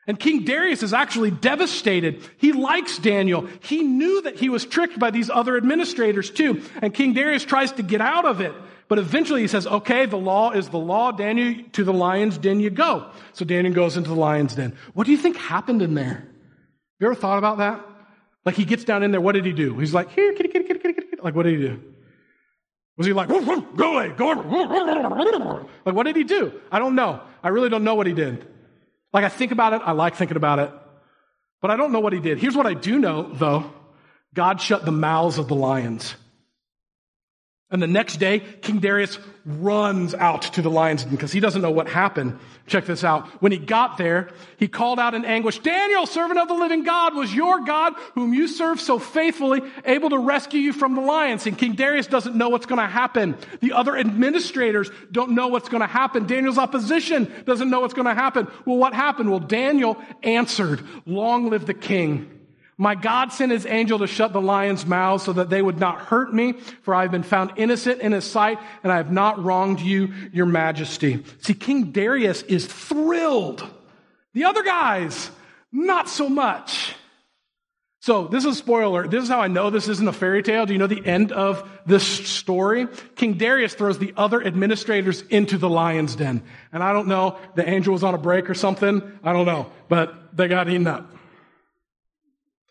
And 0.08 0.18
King 0.18 0.44
Darius 0.44 0.84
is 0.84 0.92
actually 0.92 1.32
devastated. 1.32 2.22
He 2.36 2.52
likes 2.52 2.98
Daniel. 2.98 3.48
He 3.60 3.82
knew 3.82 4.22
that 4.22 4.38
he 4.38 4.48
was 4.48 4.64
tricked 4.64 4.98
by 4.98 5.10
these 5.10 5.30
other 5.30 5.56
administrators 5.56 6.30
too. 6.30 6.62
And 6.80 6.94
King 6.94 7.12
Darius 7.12 7.44
tries 7.44 7.72
to 7.72 7.82
get 7.82 8.00
out 8.00 8.24
of 8.24 8.40
it. 8.40 8.52
But 8.88 8.98
eventually 8.98 9.40
he 9.40 9.48
says, 9.48 9.66
okay, 9.66 10.06
the 10.06 10.16
law 10.16 10.52
is 10.52 10.68
the 10.68 10.78
law. 10.78 11.10
Daniel, 11.10 11.64
to 11.72 11.84
the 11.84 11.92
lion's 11.92 12.38
den 12.38 12.60
you 12.60 12.70
go. 12.70 13.10
So 13.32 13.44
Daniel 13.44 13.74
goes 13.74 13.96
into 13.96 14.10
the 14.10 14.16
lion's 14.16 14.54
den. 14.54 14.76
What 14.94 15.06
do 15.06 15.12
you 15.12 15.18
think 15.18 15.36
happened 15.36 15.82
in 15.82 15.94
there? 15.94 16.28
You 17.00 17.06
ever 17.08 17.16
thought 17.16 17.38
about 17.38 17.58
that? 17.58 17.84
Like 18.44 18.54
he 18.54 18.64
gets 18.64 18.84
down 18.84 19.02
in 19.02 19.10
there, 19.10 19.20
what 19.20 19.32
did 19.32 19.44
he 19.44 19.52
do? 19.52 19.76
He's 19.78 19.92
like, 19.92 20.12
here, 20.12 20.32
kitty, 20.34 20.48
kitty, 20.50 20.64
kitty, 20.68 20.78
kitty, 20.78 20.92
kitty. 20.94 21.22
Like, 21.22 21.34
what 21.34 21.42
did 21.42 21.58
he 21.58 21.66
do? 21.66 21.82
Was 22.96 23.06
he 23.06 23.12
like, 23.12 23.28
go 23.28 23.38
away, 23.38 23.60
go 23.76 24.32
away? 24.32 25.64
Like, 25.84 25.94
what 25.94 26.04
did 26.04 26.16
he 26.16 26.24
do? 26.24 26.52
I 26.70 26.78
don't 26.78 26.94
know. 26.94 27.20
I 27.42 27.48
really 27.48 27.68
don't 27.68 27.84
know 27.84 27.96
what 27.96 28.06
he 28.06 28.14
did. 28.14 28.46
Like, 29.12 29.24
I 29.24 29.28
think 29.28 29.50
about 29.50 29.72
it. 29.72 29.82
I 29.84 29.92
like 29.92 30.14
thinking 30.14 30.36
about 30.36 30.60
it. 30.60 30.70
But 31.60 31.70
I 31.70 31.76
don't 31.76 31.90
know 31.90 32.00
what 32.00 32.12
he 32.12 32.20
did. 32.20 32.38
Here's 32.38 32.56
what 32.56 32.66
I 32.66 32.74
do 32.74 32.98
know, 32.98 33.32
though 33.34 33.72
God 34.32 34.60
shut 34.60 34.84
the 34.84 34.92
mouths 34.92 35.38
of 35.38 35.48
the 35.48 35.54
lions. 35.54 36.14
And 37.68 37.82
the 37.82 37.88
next 37.88 38.18
day, 38.18 38.38
King 38.38 38.78
Darius 38.78 39.18
runs 39.44 40.14
out 40.14 40.42
to 40.42 40.62
the 40.62 40.70
lion's 40.70 41.02
den 41.02 41.10
because 41.10 41.32
he 41.32 41.40
doesn't 41.40 41.62
know 41.62 41.70
what 41.72 41.88
happened. 41.88 42.38
Check 42.68 42.86
this 42.86 43.02
out. 43.02 43.26
When 43.42 43.50
he 43.50 43.58
got 43.58 43.98
there, 43.98 44.28
he 44.56 44.68
called 44.68 45.00
out 45.00 45.14
in 45.14 45.24
anguish, 45.24 45.58
Daniel, 45.58 46.06
servant 46.06 46.38
of 46.38 46.46
the 46.46 46.54
living 46.54 46.84
God, 46.84 47.16
was 47.16 47.34
your 47.34 47.64
God, 47.64 47.94
whom 48.14 48.32
you 48.32 48.46
served 48.46 48.80
so 48.80 49.00
faithfully, 49.00 49.62
able 49.84 50.10
to 50.10 50.18
rescue 50.18 50.60
you 50.60 50.72
from 50.72 50.94
the 50.94 51.00
lions? 51.00 51.44
And 51.48 51.58
King 51.58 51.74
Darius 51.74 52.06
doesn't 52.06 52.36
know 52.36 52.50
what's 52.50 52.66
going 52.66 52.80
to 52.80 52.86
happen. 52.86 53.36
The 53.60 53.72
other 53.72 53.96
administrators 53.96 54.88
don't 55.10 55.32
know 55.32 55.48
what's 55.48 55.68
going 55.68 55.80
to 55.80 55.88
happen. 55.88 56.26
Daniel's 56.26 56.58
opposition 56.58 57.32
doesn't 57.46 57.68
know 57.68 57.80
what's 57.80 57.94
going 57.94 58.06
to 58.06 58.14
happen. 58.14 58.46
Well, 58.64 58.76
what 58.76 58.94
happened? 58.94 59.28
Well, 59.28 59.40
Daniel 59.40 59.96
answered, 60.22 60.82
long 61.04 61.50
live 61.50 61.66
the 61.66 61.74
king. 61.74 62.35
My 62.78 62.94
God 62.94 63.32
sent 63.32 63.52
his 63.52 63.64
angel 63.64 64.00
to 64.00 64.06
shut 64.06 64.34
the 64.34 64.40
lions' 64.40 64.84
mouths 64.84 65.24
so 65.24 65.32
that 65.32 65.48
they 65.48 65.62
would 65.62 65.78
not 65.78 65.98
hurt 65.98 66.34
me, 66.34 66.52
for 66.82 66.94
I 66.94 67.02
have 67.02 67.10
been 67.10 67.22
found 67.22 67.52
innocent 67.56 68.02
in 68.02 68.12
his 68.12 68.24
sight, 68.24 68.58
and 68.82 68.92
I 68.92 68.98
have 68.98 69.10
not 69.10 69.42
wronged 69.42 69.80
you, 69.80 70.12
your 70.32 70.46
majesty. 70.46 71.24
See, 71.40 71.54
King 71.54 71.92
Darius 71.92 72.42
is 72.42 72.66
thrilled. 72.66 73.66
The 74.34 74.44
other 74.44 74.62
guys, 74.62 75.30
not 75.72 76.10
so 76.10 76.28
much. 76.28 76.94
So, 78.00 78.28
this 78.28 78.44
is 78.44 78.58
spoiler. 78.58 79.08
This 79.08 79.24
is 79.24 79.28
how 79.28 79.40
I 79.40 79.48
know 79.48 79.70
this 79.70 79.88
isn't 79.88 80.06
a 80.06 80.12
fairy 80.12 80.42
tale. 80.42 80.66
Do 80.66 80.74
you 80.74 80.78
know 80.78 80.86
the 80.86 81.04
end 81.04 81.32
of 81.32 81.68
this 81.86 82.06
story? 82.06 82.86
King 83.16 83.34
Darius 83.34 83.74
throws 83.74 83.98
the 83.98 84.12
other 84.16 84.44
administrators 84.44 85.22
into 85.22 85.58
the 85.58 85.68
lion's 85.68 86.14
den. 86.14 86.42
And 86.72 86.84
I 86.84 86.92
don't 86.92 87.08
know, 87.08 87.38
the 87.56 87.68
angel 87.68 87.94
was 87.94 88.04
on 88.04 88.14
a 88.14 88.18
break 88.18 88.48
or 88.48 88.54
something. 88.54 89.02
I 89.24 89.32
don't 89.32 89.46
know, 89.46 89.72
but 89.88 90.36
they 90.36 90.46
got 90.46 90.68
eaten 90.68 90.86
up. 90.86 91.15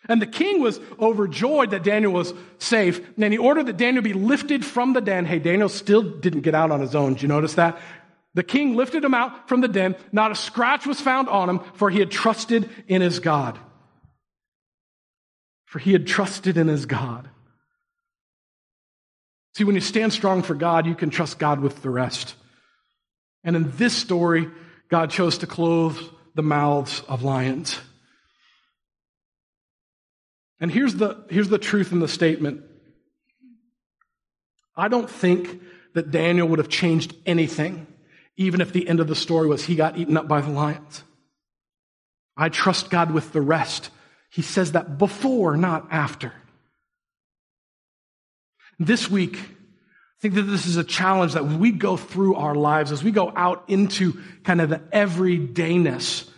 And 0.08 0.22
the 0.22 0.28
king 0.28 0.62
was 0.62 0.80
overjoyed 1.00 1.72
that 1.72 1.84
Daniel 1.84 2.14
was 2.14 2.34
safe. 2.60 3.02
And 3.18 3.34
he 3.34 3.40
ordered 3.40 3.66
that 3.66 3.78
Daniel 3.78 4.04
be 4.04 4.14
lifted 4.14 4.64
from 4.64 4.94
the 4.94 5.02
den. 5.02 5.26
Hey, 5.26 5.40
Daniel 5.40 5.70
still 5.70 6.04
didn't 6.04 6.42
get 6.42 6.54
out 6.56 6.72
on 6.72 6.80
his 6.80 6.96
own. 6.96 7.14
Did 7.14 7.24
you 7.24 7.28
notice 7.28 7.56
that? 7.56 7.80
The 8.34 8.44
king 8.44 8.76
lifted 8.76 9.04
him 9.04 9.14
out 9.14 9.48
from 9.48 9.62
the 9.62 9.68
den. 9.68 9.96
Not 10.12 10.32
a 10.32 10.36
scratch 10.36 10.86
was 10.86 11.00
found 11.00 11.30
on 11.30 11.50
him, 11.50 11.60
for 11.74 11.90
he 11.90 12.00
had 12.00 12.12
trusted 12.12 12.70
in 12.88 13.02
his 13.02 13.20
God. 13.20 13.58
for 15.76 15.80
he 15.80 15.92
had 15.92 16.08
trusted 16.08 16.56
in 16.56 16.70
his 16.70 16.86
God. 16.86 17.28
See, 19.56 19.66
when 19.66 19.76
you 19.76 19.82
stand 19.82 20.14
strong 20.14 20.42
for 20.42 20.56
God, 20.56 20.86
you 20.86 20.96
can 20.96 21.10
trust 21.10 21.38
God 21.38 21.60
with 21.60 21.82
the 21.82 21.90
rest. 21.90 22.36
And 23.44 23.58
in 23.58 23.76
this 23.76 23.94
story, 23.94 24.48
God 24.88 25.10
chose 25.10 25.40
to 25.40 25.48
clothe 25.48 25.98
the 26.34 26.44
mouths 26.44 27.04
of 27.10 27.24
lions. 27.24 27.78
And 30.60 30.72
here's 30.72 30.96
the, 30.96 31.26
here's 31.30 31.50
the 31.50 31.58
truth 31.58 31.92
in 31.92 32.00
the 32.00 32.08
statement. 32.08 32.62
I 34.76 34.88
don't 34.88 35.10
think 35.10 35.62
that 35.94 36.12
Daniel 36.12 36.48
would 36.50 36.60
have 36.60 36.70
changed 36.70 37.16
anything, 37.26 37.88
even 38.38 38.62
if 38.62 38.74
the 38.74 38.88
end 38.88 39.00
of 39.00 39.08
the 39.08 39.16
story 39.16 39.48
was 39.48 39.66
he 39.66 39.76
got 39.76 39.98
eaten 39.98 40.18
up 40.18 40.28
by 40.28 40.42
the 40.42 40.50
lions. 40.50 41.04
I 42.38 42.50
trust 42.50 42.90
God 42.90 43.12
with 43.12 43.32
the 43.32 43.42
rest. 43.42 43.90
He 44.30 44.42
says 44.42 44.74
that 44.74 44.98
before, 44.98 45.56
not 45.56 45.88
after. 45.92 46.34
This 48.78 49.10
week, 49.10 49.38
I 49.38 50.22
think 50.22 50.34
that 50.34 50.44
this 50.44 50.66
is 50.66 50.76
a 50.76 50.84
challenge 50.84 51.34
that 51.34 51.46
we 51.46 51.72
go 51.72 51.96
through 51.96 52.36
our 52.36 52.56
lives 52.56 52.92
as 52.92 53.04
we 53.04 53.12
go 53.12 53.32
out 53.34 53.64
into 53.70 54.20
kind 54.44 54.60
of 54.60 54.70
the 54.70 54.80
everydayness 54.80 56.30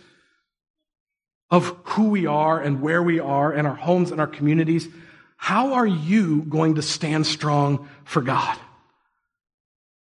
of 1.50 1.76
who 1.84 2.10
we 2.10 2.26
are 2.26 2.60
and 2.60 2.82
where 2.82 3.02
we 3.02 3.20
are 3.20 3.52
and 3.52 3.66
our 3.66 3.74
homes 3.74 4.10
and 4.10 4.20
our 4.20 4.26
communities. 4.26 4.88
How 5.36 5.74
are 5.74 5.86
you 5.86 6.42
going 6.42 6.74
to 6.74 6.82
stand 6.82 7.26
strong 7.26 7.88
for 8.04 8.20
God? 8.20 8.58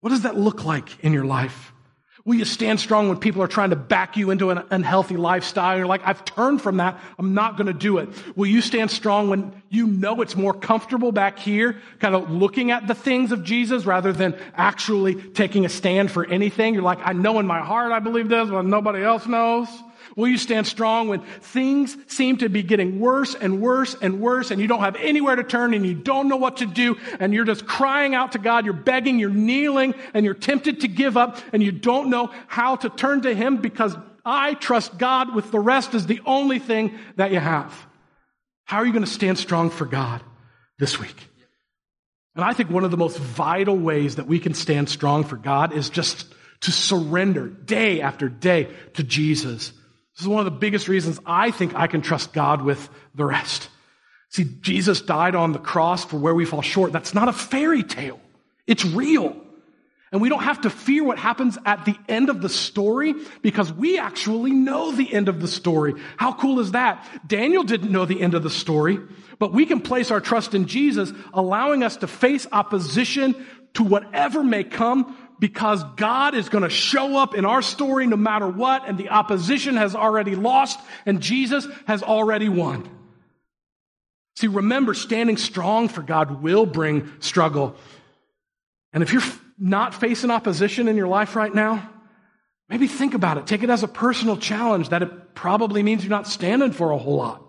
What 0.01 0.11
does 0.11 0.21
that 0.21 0.37
look 0.37 0.63
like 0.63 1.03
in 1.03 1.13
your 1.13 1.25
life? 1.25 1.73
Will 2.25 2.35
you 2.35 2.45
stand 2.45 2.79
strong 2.79 3.09
when 3.09 3.17
people 3.17 3.41
are 3.41 3.47
trying 3.47 3.71
to 3.71 3.75
back 3.75 4.15
you 4.17 4.29
into 4.29 4.49
an 4.49 4.63
unhealthy 4.69 5.17
lifestyle? 5.17 5.77
You're 5.77 5.87
like, 5.87 6.01
I've 6.05 6.23
turned 6.25 6.61
from 6.61 6.77
that. 6.77 6.99
I'm 7.17 7.33
not 7.33 7.57
going 7.57 7.67
to 7.67 7.73
do 7.73 7.97
it. 7.97 8.09
Will 8.35 8.45
you 8.45 8.61
stand 8.61 8.91
strong 8.91 9.29
when 9.29 9.51
you 9.69 9.87
know 9.87 10.21
it's 10.21 10.35
more 10.35 10.53
comfortable 10.53 11.11
back 11.11 11.39
here, 11.39 11.81
kind 11.99 12.15
of 12.15 12.29
looking 12.29 12.71
at 12.71 12.87
the 12.87 12.93
things 12.93 13.31
of 13.31 13.43
Jesus 13.43 13.85
rather 13.85 14.13
than 14.13 14.37
actually 14.53 15.15
taking 15.15 15.65
a 15.65 15.69
stand 15.69 16.11
for 16.11 16.25
anything? 16.25 16.73
You're 16.73 16.83
like, 16.83 16.99
I 17.03 17.13
know 17.13 17.39
in 17.39 17.47
my 17.47 17.61
heart 17.61 17.91
I 17.91 17.99
believe 17.99 18.29
this, 18.29 18.49
but 18.49 18.63
nobody 18.63 19.01
else 19.01 19.25
knows. 19.25 19.67
Will 20.15 20.27
you 20.27 20.37
stand 20.37 20.67
strong 20.67 21.07
when 21.07 21.21
things 21.21 21.95
seem 22.07 22.37
to 22.37 22.49
be 22.49 22.63
getting 22.63 22.99
worse 22.99 23.35
and 23.35 23.61
worse 23.61 23.95
and 24.01 24.19
worse 24.19 24.51
and 24.51 24.61
you 24.61 24.67
don't 24.67 24.81
have 24.81 24.95
anywhere 24.95 25.35
to 25.35 25.43
turn 25.43 25.73
and 25.73 25.85
you 25.85 25.93
don't 25.93 26.27
know 26.27 26.37
what 26.37 26.57
to 26.57 26.65
do 26.65 26.97
and 27.19 27.33
you're 27.33 27.45
just 27.45 27.65
crying 27.65 28.15
out 28.15 28.33
to 28.33 28.39
God, 28.39 28.65
you're 28.65 28.73
begging, 28.73 29.19
you're 29.19 29.29
kneeling 29.29 29.93
and 30.13 30.25
you're 30.25 30.33
tempted 30.33 30.81
to 30.81 30.87
give 30.87 31.17
up 31.17 31.37
and 31.53 31.61
you 31.61 31.71
don't 31.71 32.09
know 32.09 32.31
how 32.47 32.75
to 32.77 32.89
turn 32.89 33.21
to 33.21 33.33
Him 33.33 33.57
because 33.57 33.95
I 34.25 34.53
trust 34.53 34.97
God 34.97 35.33
with 35.33 35.51
the 35.51 35.59
rest 35.59 35.93
is 35.93 36.05
the 36.05 36.21
only 36.25 36.59
thing 36.59 36.97
that 37.15 37.31
you 37.31 37.39
have. 37.39 37.73
How 38.65 38.77
are 38.77 38.85
you 38.85 38.93
going 38.93 39.05
to 39.05 39.11
stand 39.11 39.37
strong 39.37 39.69
for 39.69 39.85
God 39.85 40.21
this 40.77 40.99
week? 40.99 41.27
And 42.35 42.45
I 42.45 42.53
think 42.53 42.69
one 42.69 42.83
of 42.83 42.91
the 42.91 42.97
most 42.97 43.17
vital 43.17 43.75
ways 43.75 44.15
that 44.15 44.27
we 44.27 44.39
can 44.39 44.53
stand 44.53 44.89
strong 44.89 45.23
for 45.23 45.35
God 45.35 45.73
is 45.73 45.89
just 45.89 46.33
to 46.61 46.71
surrender 46.71 47.47
day 47.47 48.01
after 48.01 48.29
day 48.29 48.69
to 48.93 49.03
Jesus. 49.03 49.73
This 50.19 50.25
is 50.25 50.27
one 50.27 50.45
of 50.45 50.53
the 50.53 50.59
biggest 50.59 50.89
reasons 50.89 51.17
I 51.25 51.49
think 51.49 51.75
I 51.75 51.87
can 51.87 52.01
trust 52.01 52.33
God 52.33 52.61
with 52.61 52.89
the 53.15 53.23
rest. 53.23 53.69
See, 54.27 54.43
Jesus 54.59 54.99
died 54.99 55.33
on 55.33 55.53
the 55.53 55.59
cross 55.59 56.03
for 56.03 56.17
where 56.17 56.35
we 56.35 56.43
fall 56.43 56.61
short. 56.61 56.91
That's 56.91 57.13
not 57.13 57.29
a 57.29 57.31
fairy 57.31 57.83
tale. 57.83 58.19
It's 58.67 58.83
real. 58.83 59.37
And 60.11 60.21
we 60.21 60.27
don't 60.27 60.43
have 60.43 60.59
to 60.61 60.69
fear 60.69 61.05
what 61.05 61.17
happens 61.19 61.57
at 61.65 61.85
the 61.85 61.95
end 62.09 62.29
of 62.29 62.41
the 62.41 62.49
story 62.49 63.15
because 63.41 63.71
we 63.71 63.97
actually 63.97 64.51
know 64.51 64.91
the 64.91 65.09
end 65.13 65.29
of 65.29 65.39
the 65.39 65.47
story. 65.47 65.93
How 66.17 66.33
cool 66.33 66.59
is 66.59 66.73
that? 66.73 67.07
Daniel 67.25 67.63
didn't 67.63 67.89
know 67.89 68.03
the 68.03 68.19
end 68.19 68.33
of 68.33 68.43
the 68.43 68.49
story, 68.49 68.99
but 69.39 69.53
we 69.53 69.65
can 69.65 69.79
place 69.79 70.11
our 70.11 70.19
trust 70.19 70.53
in 70.53 70.65
Jesus, 70.65 71.13
allowing 71.33 71.81
us 71.81 71.95
to 71.95 72.07
face 72.07 72.45
opposition 72.51 73.35
to 73.75 73.83
whatever 73.85 74.43
may 74.43 74.65
come 74.65 75.15
because 75.39 75.83
God 75.95 76.35
is 76.35 76.49
going 76.49 76.63
to 76.63 76.69
show 76.69 77.17
up 77.17 77.33
in 77.33 77.45
our 77.45 77.61
story 77.61 78.05
no 78.05 78.17
matter 78.17 78.47
what, 78.47 78.87
and 78.87 78.97
the 78.97 79.09
opposition 79.09 79.75
has 79.77 79.95
already 79.95 80.35
lost, 80.35 80.79
and 81.05 81.21
Jesus 81.21 81.67
has 81.87 82.03
already 82.03 82.49
won. 82.49 82.89
See, 84.35 84.47
remember, 84.47 84.93
standing 84.93 85.37
strong 85.37 85.87
for 85.87 86.01
God 86.01 86.41
will 86.41 86.65
bring 86.65 87.11
struggle. 87.19 87.75
And 88.93 89.03
if 89.03 89.11
you're 89.11 89.23
not 89.57 89.93
facing 89.93 90.31
opposition 90.31 90.87
in 90.87 90.95
your 90.95 91.07
life 91.07 91.35
right 91.35 91.53
now, 91.53 91.89
maybe 92.69 92.87
think 92.87 93.13
about 93.13 93.37
it. 93.37 93.47
Take 93.47 93.63
it 93.63 93.69
as 93.69 93.83
a 93.83 93.87
personal 93.87 94.37
challenge 94.37 94.89
that 94.89 95.01
it 95.01 95.35
probably 95.35 95.83
means 95.83 96.03
you're 96.03 96.09
not 96.09 96.27
standing 96.27 96.71
for 96.71 96.91
a 96.91 96.97
whole 96.97 97.17
lot. 97.17 97.43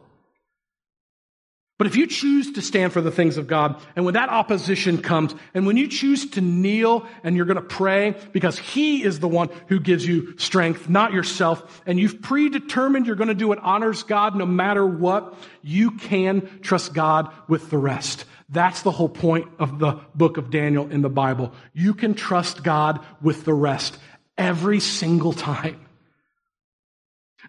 But 1.80 1.86
if 1.86 1.96
you 1.96 2.06
choose 2.06 2.52
to 2.52 2.60
stand 2.60 2.92
for 2.92 3.00
the 3.00 3.10
things 3.10 3.38
of 3.38 3.46
God, 3.46 3.80
and 3.96 4.04
when 4.04 4.12
that 4.12 4.28
opposition 4.28 5.00
comes, 5.00 5.34
and 5.54 5.66
when 5.66 5.78
you 5.78 5.88
choose 5.88 6.28
to 6.32 6.42
kneel 6.42 7.06
and 7.24 7.34
you're 7.34 7.46
going 7.46 7.56
to 7.56 7.62
pray 7.62 8.16
because 8.32 8.58
He 8.58 9.02
is 9.02 9.18
the 9.18 9.28
one 9.28 9.48
who 9.68 9.80
gives 9.80 10.06
you 10.06 10.36
strength, 10.36 10.90
not 10.90 11.14
yourself, 11.14 11.80
and 11.86 11.98
you've 11.98 12.20
predetermined 12.20 13.06
you're 13.06 13.16
going 13.16 13.28
to 13.28 13.34
do 13.34 13.48
what 13.48 13.60
honors 13.60 14.02
God 14.02 14.36
no 14.36 14.44
matter 14.44 14.84
what, 14.84 15.32
you 15.62 15.92
can 15.92 16.60
trust 16.60 16.92
God 16.92 17.32
with 17.48 17.70
the 17.70 17.78
rest. 17.78 18.26
That's 18.50 18.82
the 18.82 18.90
whole 18.90 19.08
point 19.08 19.48
of 19.58 19.78
the 19.78 20.00
book 20.14 20.36
of 20.36 20.50
Daniel 20.50 20.90
in 20.90 21.00
the 21.00 21.08
Bible. 21.08 21.54
You 21.72 21.94
can 21.94 22.12
trust 22.12 22.62
God 22.62 23.00
with 23.22 23.46
the 23.46 23.54
rest 23.54 23.96
every 24.36 24.80
single 24.80 25.32
time. 25.32 25.80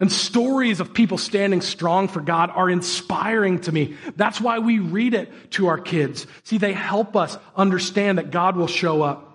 And 0.01 0.11
stories 0.11 0.79
of 0.79 0.95
people 0.95 1.19
standing 1.19 1.61
strong 1.61 2.07
for 2.07 2.21
God 2.21 2.49
are 2.49 2.67
inspiring 2.67 3.61
to 3.61 3.71
me. 3.71 3.95
That's 4.15 4.41
why 4.41 4.57
we 4.57 4.79
read 4.79 5.13
it 5.13 5.51
to 5.51 5.67
our 5.67 5.77
kids. 5.77 6.25
See, 6.43 6.57
they 6.57 6.73
help 6.73 7.15
us 7.15 7.37
understand 7.55 8.17
that 8.17 8.31
God 8.31 8.57
will 8.57 8.67
show 8.67 9.03
up. 9.03 9.27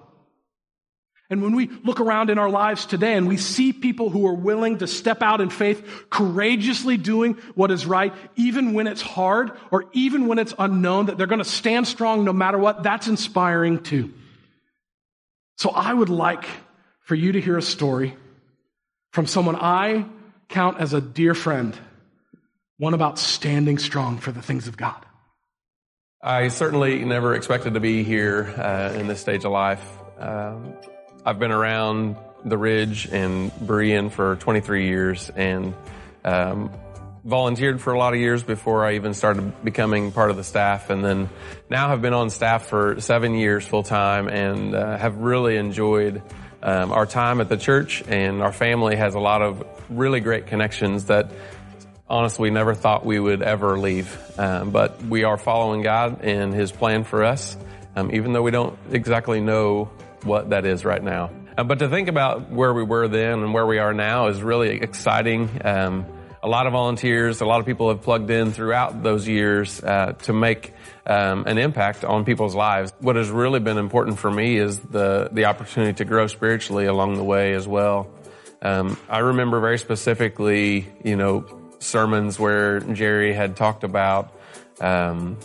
And 1.31 1.41
when 1.41 1.55
we 1.55 1.69
look 1.69 2.01
around 2.01 2.31
in 2.31 2.39
our 2.39 2.51
lives 2.51 2.85
today 2.85 3.15
and 3.15 3.29
we 3.29 3.37
see 3.37 3.73
people 3.73 4.11
who 4.11 4.27
are 4.27 4.35
willing 4.35 4.79
to 4.79 4.89
step 4.89 5.23
out 5.23 5.41
in 5.41 5.51
faith, 5.51 6.09
courageously 6.11 6.97
doing 6.97 7.35
what 7.55 7.71
is 7.71 7.87
right, 7.87 8.13
even 8.35 8.75
when 8.75 8.89
it's 8.89 9.03
hard 9.03 9.53
or 9.71 9.85
even 9.93 10.27
when 10.27 10.41
it's 10.41 10.55
unknown, 10.59 11.07
that 11.07 11.17
they're 11.17 11.29
going 11.29 11.39
to 11.39 11.45
stand 11.45 11.87
strong 11.87 12.25
no 12.25 12.33
matter 12.33 12.59
what, 12.59 12.83
that's 12.83 13.07
inspiring 13.07 13.85
too. 13.85 14.13
So 15.59 15.71
I 15.71 15.95
would 15.95 16.09
like 16.09 16.45
for 17.03 17.15
you 17.15 17.33
to 17.33 17.41
hear 17.41 17.57
a 17.57 17.63
story 17.63 18.17
from 19.13 19.29
someone 19.29 19.57
I 19.57 20.07
count 20.49 20.79
as 20.79 20.93
a 20.95 21.01
dear 21.01 21.35
friend, 21.35 21.77
one 22.79 22.95
about 22.95 23.19
standing 23.19 23.79
strong 23.79 24.19
for 24.19 24.33
the 24.33 24.43
things 24.43 24.69
of 24.69 24.77
God? 24.77 25.05
I 26.23 26.49
certainly 26.49 27.05
never 27.05 27.35
expected 27.35 27.75
to 27.75 27.81
be 27.81 28.03
here 28.03 28.53
uh, 28.57 28.93
in 28.99 29.07
this 29.07 29.21
stage 29.21 29.45
of 29.45 29.53
life. 29.53 29.87
Um, 30.19 30.75
I've 31.25 31.39
been 31.39 31.53
around 31.53 32.17
the 32.45 32.57
Ridge 32.59 33.09
and 33.11 33.51
Berean 33.53 34.11
for 34.11 34.37
23 34.37 34.87
years 34.87 35.31
and 35.31 35.75
um, 36.25 36.71
volunteered 37.25 37.81
for 37.81 37.93
a 37.93 37.99
lot 37.99 38.15
of 38.15 38.21
years 38.21 38.43
before 38.43 38.85
I 38.85 38.95
even 38.95 39.13
started 39.13 39.65
becoming 39.65 40.13
part 40.13 40.31
of 40.31 40.37
the 40.37 40.45
staff 40.45 40.91
and 40.91 41.05
then 41.05 41.29
now 41.69 41.89
have 41.89 42.01
been 42.01 42.13
on 42.13 42.31
staff 42.31 42.67
for 42.67 43.01
seven 43.01 43.35
years 43.35 43.67
full 43.67 43.83
time 43.83 44.29
and 44.29 44.75
uh, 44.75 44.97
have 44.97 45.17
really 45.17 45.57
enjoyed 45.57 46.23
um, 46.67 46.91
our 46.91 47.07
time 47.07 47.41
at 47.41 47.49
the 47.49 47.57
church 47.57 48.03
and 48.09 48.43
our 48.43 48.53
family 48.53 48.97
has 48.97 49.15
a 49.15 49.21
lot 49.21 49.41
of 49.41 49.65
really 49.89 50.19
great 50.19 50.49
connections 50.49 51.05
that 51.05 51.31
honestly 52.09 52.51
we 52.51 52.51
never 52.51 52.75
thought 52.75 53.07
we 53.07 53.21
would 53.21 53.41
ever 53.41 53.79
leave. 53.79 54.19
Um, 54.37 54.73
but 54.73 55.01
we 55.05 55.23
are 55.23 55.37
following 55.37 55.83
God 55.83 56.23
and 56.23 56.53
His 56.53 56.73
plan 56.73 57.05
for 57.05 57.23
us, 57.23 57.57
um, 57.95 58.13
even 58.13 58.33
though 58.33 58.43
we 58.43 58.51
don't 58.51 58.77
exactly 58.91 59.41
know 59.41 59.91
what 60.25 60.51
that 60.51 60.67
is 60.67 60.85
right 60.85 61.03
now. 61.03 61.31
Uh, 61.57 61.63
but 61.63 61.79
to 61.79 61.89
think 61.89 62.09
about 62.09 62.51
where 62.51 62.75
we 62.75 62.83
were 62.83 63.07
then 63.07 63.45
and 63.45 63.55
where 63.55 63.65
we 63.65 63.79
are 63.79 63.95
now 63.95 64.27
is 64.27 64.43
really 64.43 64.81
exciting. 64.81 65.49
Um, 65.65 66.05
a 66.47 66.49
lot 66.49 66.69
of 66.69 66.73
volunteers, 66.73 67.41
a 67.41 67.45
lot 67.45 67.59
of 67.59 67.67
people 67.67 67.89
have 67.89 68.03
plugged 68.03 68.31
in 68.31 68.53
throughout 68.53 69.03
those 69.03 69.27
years 69.27 69.83
uh, 69.83 70.13
to 70.23 70.33
make 70.33 70.73
um, 71.05 71.45
an 71.45 71.59
impact 71.59 72.05
on 72.05 72.25
people's 72.25 72.55
lives. 72.55 72.93
What 73.01 73.17
has 73.17 73.29
really 73.31 73.59
been 73.59 73.79
important 73.79 74.21
for 74.21 74.31
me 74.31 74.57
is 74.57 74.79
the 74.79 75.29
the 75.33 75.47
opportunity 75.47 75.95
to 75.95 76.05
grow 76.05 76.29
spiritually 76.29 76.87
along 76.87 77.17
the 77.17 77.25
way 77.25 77.55
as 77.55 77.67
well. 77.67 78.09
Um, 78.63 78.97
I 79.09 79.19
remember 79.19 79.59
very 79.59 79.77
specifically, 79.77 80.87
you 81.03 81.17
know, 81.17 81.47
sermons 81.81 82.39
where 82.39 82.79
Jerry 82.79 83.35
had 83.35 83.57
talked 83.57 83.83
about, 83.83 84.33
um, 84.81 85.39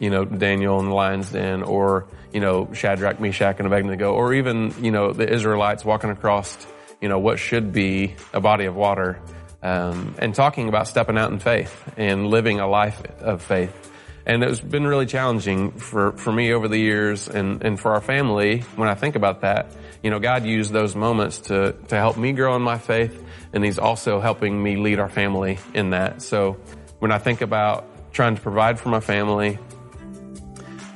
you 0.00 0.10
know, 0.10 0.24
Daniel 0.24 0.80
and 0.80 0.88
the 0.88 0.94
lion's 0.94 1.30
den, 1.30 1.62
or 1.62 2.08
you 2.32 2.40
know, 2.40 2.72
Shadrach, 2.72 3.20
Meshach, 3.20 3.58
and 3.58 3.66
Abednego, 3.68 4.12
or 4.12 4.34
even 4.34 4.74
you 4.82 4.90
know 4.90 5.12
the 5.12 5.32
Israelites 5.32 5.84
walking 5.84 6.10
across, 6.10 6.66
you 7.00 7.08
know, 7.08 7.20
what 7.20 7.38
should 7.38 7.72
be 7.72 8.16
a 8.32 8.40
body 8.40 8.64
of 8.64 8.74
water 8.74 9.20
um, 9.62 10.14
and 10.18 10.34
talking 10.34 10.68
about 10.68 10.88
stepping 10.88 11.18
out 11.18 11.30
in 11.30 11.38
faith 11.38 11.92
and 11.96 12.28
living 12.28 12.60
a 12.60 12.66
life 12.66 13.02
of 13.20 13.42
faith. 13.42 13.90
And 14.26 14.42
it's 14.42 14.60
been 14.60 14.86
really 14.86 15.06
challenging 15.06 15.72
for, 15.72 16.12
for 16.12 16.32
me 16.32 16.52
over 16.52 16.68
the 16.68 16.78
years 16.78 17.28
and, 17.28 17.64
and 17.64 17.80
for 17.80 17.92
our 17.92 18.00
family 18.00 18.60
when 18.76 18.88
I 18.88 18.94
think 18.94 19.16
about 19.16 19.40
that. 19.40 19.72
You 20.02 20.10
know, 20.10 20.18
God 20.18 20.44
used 20.44 20.72
those 20.72 20.94
moments 20.94 21.40
to, 21.42 21.72
to 21.88 21.96
help 21.96 22.16
me 22.16 22.32
grow 22.32 22.54
in 22.56 22.62
my 22.62 22.78
faith 22.78 23.22
and 23.52 23.64
He's 23.64 23.78
also 23.78 24.20
helping 24.20 24.62
me 24.62 24.76
lead 24.76 24.98
our 24.98 25.08
family 25.08 25.58
in 25.74 25.90
that. 25.90 26.22
So 26.22 26.52
when 26.98 27.12
I 27.12 27.18
think 27.18 27.40
about 27.40 27.86
trying 28.12 28.36
to 28.36 28.40
provide 28.40 28.78
for 28.78 28.88
my 28.88 29.00
family, 29.00 29.58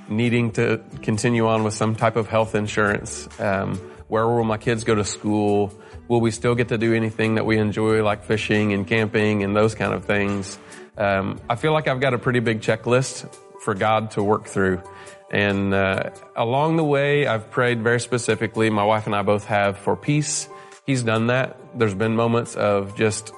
needing 0.09 0.53
to 0.53 0.83
continue 1.03 1.47
on 1.47 1.65
with 1.65 1.75
some 1.75 1.95
type 1.95 2.17
of 2.17 2.29
health 2.29 2.55
insurance. 2.55 3.29
Um, 3.41 3.77
where 4.09 4.27
will 4.27 4.45
my 4.45 4.59
kids 4.59 4.85
go 4.85 4.95
to 4.95 5.05
school? 5.05 5.73
Will 6.09 6.21
we 6.21 6.31
still 6.31 6.55
get 6.55 6.69
to 6.69 6.79
do 6.79 6.95
anything 6.95 7.37
that 7.37 7.47
we 7.47 7.59
enjoy, 7.59 8.03
like 8.03 8.25
fishing 8.25 8.73
and 8.73 8.87
camping 8.87 9.43
and 9.43 9.57
those 9.57 9.75
kind 9.75 9.95
of 9.95 10.05
things? 10.05 10.59
Um, 10.99 11.41
I 11.49 11.57
feel 11.57 11.73
like 11.73 11.89
I've 11.89 12.01
got 12.01 12.15
a 12.15 12.19
pretty 12.19 12.41
big 12.41 12.61
checklist 12.61 13.35
for 13.63 13.75
God 13.75 14.13
to 14.13 14.23
work 14.23 14.45
through. 14.45 14.83
And 15.31 15.73
uh, 15.75 16.11
along 16.37 16.77
the 16.77 16.85
way, 16.85 17.27
I've 17.27 17.51
prayed 17.51 17.83
very 17.83 17.99
specifically. 17.99 18.71
My 18.71 18.85
wife 18.85 19.07
and 19.07 19.15
I 19.17 19.23
both 19.23 19.47
have 19.47 19.79
for 19.79 19.97
peace. 19.97 20.49
He's 20.87 21.03
done 21.03 21.29
that. 21.29 21.59
There's 21.77 21.95
been 21.95 22.15
moments 22.15 22.55
of 22.55 22.97
just, 22.97 23.33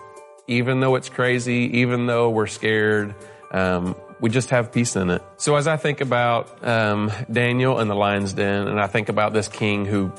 even 0.49 0.81
though 0.81 0.97
it's 0.97 1.09
crazy, 1.09 1.79
even 1.79 2.07
though 2.07 2.29
we're 2.31 2.49
scared, 2.49 3.15
um, 3.53 3.95
we 4.21 4.31
just 4.31 4.51
have 4.51 4.73
peace 4.73 4.97
in 4.97 5.11
it. 5.11 5.23
So 5.37 5.55
as 5.57 5.67
I 5.69 5.77
think 5.77 6.01
about 6.01 6.67
um, 6.67 7.13
Daniel 7.31 7.79
and 7.79 7.89
the 7.89 7.95
lion's 7.95 8.33
den, 8.33 8.67
and 8.67 8.81
I 8.81 8.89
think 8.89 9.09
about 9.09 9.33
this 9.33 9.49
king 9.49 9.87
who 9.87 10.13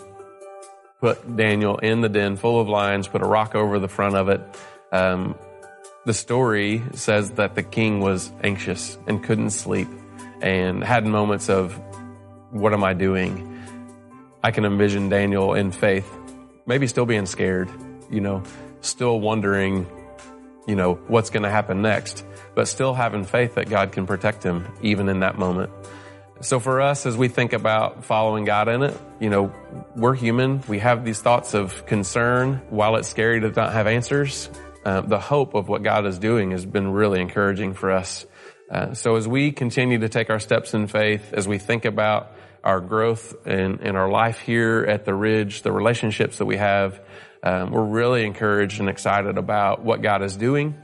put 0.99 1.35
Daniel 1.35 1.77
in 1.77 2.01
the 2.01 2.09
den 2.09 2.37
full 2.37 2.59
of 2.59 2.67
lions, 2.67 3.07
put 3.07 3.21
a 3.21 3.27
rock 3.27 3.55
over 3.55 3.79
the 3.79 3.87
front 3.87 4.15
of 4.15 4.29
it. 4.29 4.41
Um, 4.91 5.35
the 6.05 6.13
story 6.13 6.81
says 6.93 7.31
that 7.31 7.55
the 7.55 7.63
king 7.63 7.99
was 7.99 8.31
anxious 8.43 8.97
and 9.07 9.23
couldn't 9.23 9.51
sleep 9.51 9.89
and 10.41 10.83
had 10.83 11.05
moments 11.05 11.49
of, 11.49 11.79
what 12.51 12.73
am 12.73 12.83
I 12.83 12.93
doing? 12.93 13.53
I 14.43 14.51
can 14.51 14.65
envision 14.65 15.09
Daniel 15.09 15.53
in 15.53 15.71
faith, 15.71 16.09
maybe 16.65 16.87
still 16.87 17.05
being 17.05 17.25
scared, 17.25 17.69
you 18.09 18.21
know, 18.21 18.43
still 18.81 19.19
wondering, 19.19 19.85
you 20.67 20.75
know, 20.75 20.95
what's 21.07 21.29
going 21.29 21.43
to 21.43 21.49
happen 21.49 21.81
next, 21.81 22.25
but 22.55 22.67
still 22.67 22.93
having 22.93 23.25
faith 23.25 23.55
that 23.55 23.69
God 23.69 23.91
can 23.91 24.07
protect 24.07 24.43
him 24.43 24.65
even 24.81 25.09
in 25.09 25.19
that 25.19 25.37
moment. 25.37 25.71
So 26.39 26.59
for 26.59 26.81
us, 26.81 27.07
as 27.07 27.17
we 27.17 27.29
think 27.29 27.53
about 27.53 28.05
following 28.05 28.45
God 28.45 28.67
in 28.67 28.83
it, 28.83 28.95
you 29.19 29.31
know, 29.31 29.51
we're 29.95 30.13
human. 30.13 30.61
We 30.67 30.77
have 30.79 31.03
these 31.03 31.19
thoughts 31.19 31.55
of 31.55 31.87
concern. 31.87 32.61
While 32.69 32.95
it's 32.97 33.07
scary 33.07 33.41
to 33.41 33.49
not 33.49 33.73
have 33.73 33.87
answers, 33.87 34.47
uh, 34.85 35.01
the 35.01 35.19
hope 35.19 35.55
of 35.55 35.67
what 35.67 35.81
God 35.81 36.05
is 36.05 36.19
doing 36.19 36.51
has 36.51 36.63
been 36.63 36.91
really 36.91 37.21
encouraging 37.21 37.73
for 37.73 37.91
us. 37.91 38.27
Uh, 38.69 38.93
so 38.93 39.15
as 39.15 39.27
we 39.27 39.51
continue 39.51 39.97
to 39.99 40.09
take 40.09 40.29
our 40.29 40.39
steps 40.39 40.75
in 40.75 40.85
faith, 40.85 41.33
as 41.33 41.47
we 41.47 41.57
think 41.57 41.85
about 41.85 42.33
our 42.63 42.81
growth 42.81 43.35
and, 43.47 43.81
in 43.81 43.95
our 43.95 44.09
life 44.09 44.39
here 44.39 44.85
at 44.87 45.05
the 45.05 45.15
Ridge, 45.15 45.63
the 45.63 45.71
relationships 45.71 46.37
that 46.37 46.45
we 46.45 46.57
have, 46.57 47.01
um, 47.41 47.71
we're 47.71 47.83
really 47.83 48.23
encouraged 48.25 48.79
and 48.79 48.89
excited 48.89 49.39
about 49.39 49.83
what 49.83 50.03
God 50.03 50.21
is 50.21 50.37
doing. 50.37 50.75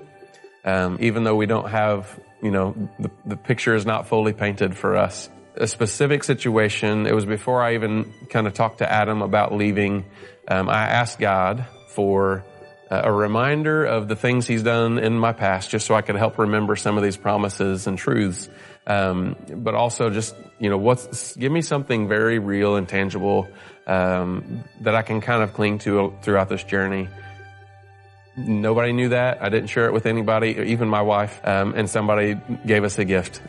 Um, 0.66 0.98
even 1.00 1.24
though 1.24 1.36
we 1.36 1.46
don't 1.46 1.70
have, 1.70 2.20
you 2.42 2.50
know, 2.50 2.90
the, 3.00 3.12
the 3.26 3.38
picture 3.38 3.76
is 3.76 3.86
not 3.86 4.08
fully 4.08 4.34
painted 4.34 4.76
for 4.76 4.96
us 4.96 5.30
a 5.56 5.68
specific 5.68 6.24
situation. 6.24 7.06
It 7.06 7.14
was 7.14 7.26
before 7.26 7.62
I 7.62 7.76
even 7.76 8.14
kind 8.30 8.48
of 8.48 8.54
talked 8.54 8.80
to 8.80 8.92
Adam 8.92 9.22
about 9.22 9.54
leaving. 9.54 10.06
Um, 10.48 10.70
I 10.70 10.88
asked 10.88 11.20
God 11.20 11.66
for 11.90 12.44
a 12.90 13.12
reminder 13.12 13.86
of 13.86 14.08
the 14.08 14.16
things 14.16 14.46
He's 14.46 14.64
done 14.64 15.00
in 15.00 15.18
my 15.18 15.34
past, 15.34 15.70
just 15.70 15.88
so 15.88 15.96
I 15.96 16.02
could 16.02 16.16
help 16.16 16.38
remember 16.38 16.76
some 16.76 16.98
of 16.98 17.04
these 17.04 17.18
promises 17.18 17.88
and 17.88 17.98
truths. 17.98 18.50
Um, 18.86 19.36
but 19.50 19.76
also 19.76 20.10
just 20.10 20.36
you 20.60 20.70
know, 20.70 20.78
what's 20.78 21.36
give 21.36 21.52
me 21.52 21.62
something 21.62 22.08
very 22.08 22.40
real 22.40 22.76
and 22.76 22.88
tangible 22.88 23.48
um, 23.88 24.64
that 24.82 24.96
I 24.96 25.02
can 25.02 25.22
kind 25.22 25.42
of 25.42 25.54
cling 25.54 25.80
to 25.80 26.14
throughout 26.22 26.50
this 26.50 26.64
journey. 26.64 27.10
Nobody 28.36 28.94
knew 28.94 29.10
that. 29.10 29.44
I 29.44 29.50
didn't 29.50 29.68
share 29.70 29.86
it 29.86 29.94
with 29.94 30.06
anybody, 30.06 30.56
even 30.68 30.88
my 30.90 31.02
wife. 31.02 31.40
Um, 31.44 31.74
and 31.76 31.90
somebody 31.90 32.40
gave 32.66 32.84
us 32.84 32.98
a 32.98 33.06
gift, 33.06 33.42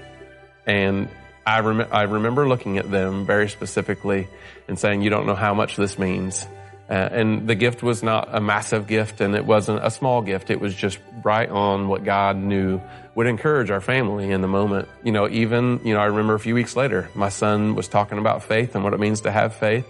and 0.66 1.08
I, 1.46 1.60
rem- 1.60 1.88
I 1.90 2.02
remember 2.02 2.48
looking 2.48 2.78
at 2.78 2.90
them 2.90 3.26
very 3.26 3.48
specifically 3.48 4.28
and 4.68 4.78
saying, 4.78 5.02
you 5.02 5.10
don't 5.10 5.26
know 5.26 5.34
how 5.34 5.54
much 5.54 5.76
this 5.76 5.98
means. 5.98 6.46
Uh, 6.88 6.92
and 6.92 7.48
the 7.48 7.54
gift 7.54 7.82
was 7.82 8.02
not 8.02 8.28
a 8.32 8.40
massive 8.40 8.86
gift 8.86 9.20
and 9.20 9.34
it 9.34 9.44
wasn't 9.44 9.84
a 9.84 9.90
small 9.90 10.20
gift. 10.20 10.50
It 10.50 10.60
was 10.60 10.74
just 10.74 10.98
right 11.22 11.48
on 11.48 11.88
what 11.88 12.04
God 12.04 12.36
knew 12.36 12.80
would 13.14 13.26
encourage 13.26 13.70
our 13.70 13.80
family 13.80 14.30
in 14.30 14.42
the 14.42 14.48
moment. 14.48 14.88
You 15.02 15.12
know, 15.12 15.28
even, 15.28 15.80
you 15.84 15.94
know, 15.94 16.00
I 16.00 16.06
remember 16.06 16.34
a 16.34 16.40
few 16.40 16.54
weeks 16.54 16.76
later, 16.76 17.08
my 17.14 17.30
son 17.30 17.74
was 17.74 17.88
talking 17.88 18.18
about 18.18 18.42
faith 18.42 18.74
and 18.74 18.84
what 18.84 18.92
it 18.92 19.00
means 19.00 19.22
to 19.22 19.30
have 19.30 19.54
faith. 19.54 19.86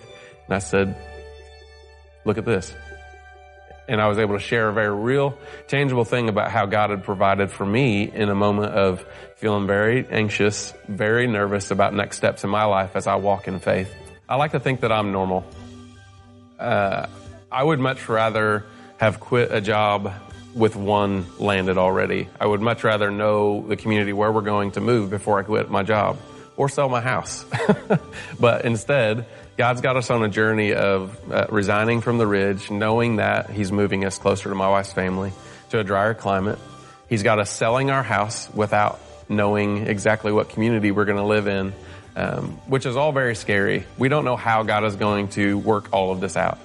And 0.46 0.54
I 0.54 0.58
said, 0.60 0.96
look 2.24 2.38
at 2.38 2.44
this. 2.44 2.72
And 3.86 4.00
I 4.00 4.08
was 4.08 4.18
able 4.18 4.34
to 4.34 4.40
share 4.40 4.68
a 4.68 4.72
very 4.72 4.94
real, 4.94 5.38
tangible 5.68 6.04
thing 6.04 6.28
about 6.28 6.50
how 6.50 6.66
God 6.66 6.90
had 6.90 7.04
provided 7.04 7.50
for 7.50 7.66
me 7.66 8.10
in 8.10 8.28
a 8.30 8.34
moment 8.34 8.72
of 8.72 9.04
feeling 9.36 9.66
very 9.66 10.06
anxious, 10.08 10.72
very 10.88 11.26
nervous 11.26 11.70
about 11.70 11.92
next 11.92 12.16
steps 12.16 12.44
in 12.44 12.50
my 12.50 12.64
life 12.64 12.96
as 12.96 13.06
I 13.06 13.16
walk 13.16 13.46
in 13.46 13.58
faith. 13.60 13.94
I 14.28 14.36
like 14.36 14.52
to 14.52 14.60
think 14.60 14.80
that 14.80 14.92
I'm 14.92 15.12
normal. 15.12 15.44
Uh, 16.58 17.06
I 17.52 17.62
would 17.62 17.78
much 17.78 18.08
rather 18.08 18.64
have 18.96 19.20
quit 19.20 19.52
a 19.52 19.60
job 19.60 20.12
with 20.54 20.76
one 20.76 21.26
landed 21.38 21.76
already. 21.76 22.28
I 22.40 22.46
would 22.46 22.62
much 22.62 22.84
rather 22.84 23.10
know 23.10 23.66
the 23.66 23.76
community 23.76 24.12
where 24.12 24.32
we're 24.32 24.40
going 24.40 24.70
to 24.72 24.80
move 24.80 25.10
before 25.10 25.38
I 25.38 25.42
quit 25.42 25.70
my 25.70 25.82
job 25.82 26.16
or 26.56 26.68
sell 26.68 26.88
my 26.88 27.00
house. 27.00 27.44
but 28.40 28.64
instead, 28.64 29.26
God's 29.56 29.80
got 29.80 29.96
us 29.96 30.10
on 30.10 30.24
a 30.24 30.28
journey 30.28 30.72
of 30.72 31.32
uh, 31.32 31.46
resigning 31.48 32.00
from 32.00 32.18
the 32.18 32.26
ridge, 32.26 32.70
knowing 32.70 33.16
that 33.16 33.50
He's 33.50 33.70
moving 33.70 34.04
us 34.04 34.18
closer 34.18 34.48
to 34.48 34.54
my 34.54 34.68
wife's 34.68 34.92
family, 34.92 35.32
to 35.70 35.78
a 35.78 35.84
drier 35.84 36.14
climate. 36.14 36.58
He's 37.08 37.22
got 37.22 37.38
us 37.38 37.50
selling 37.50 37.90
our 37.90 38.02
house 38.02 38.52
without 38.52 39.00
knowing 39.28 39.86
exactly 39.86 40.32
what 40.32 40.48
community 40.48 40.90
we're 40.90 41.04
going 41.04 41.18
to 41.18 41.24
live 41.24 41.46
in, 41.46 41.72
um, 42.16 42.58
which 42.66 42.86
is 42.86 42.96
all 42.96 43.12
very 43.12 43.34
scary. 43.34 43.84
We 43.96 44.08
don't 44.08 44.24
know 44.24 44.36
how 44.36 44.62
God 44.64 44.84
is 44.84 44.96
going 44.96 45.28
to 45.28 45.58
work 45.58 45.92
all 45.92 46.12
of 46.12 46.20
this 46.20 46.36
out, 46.36 46.58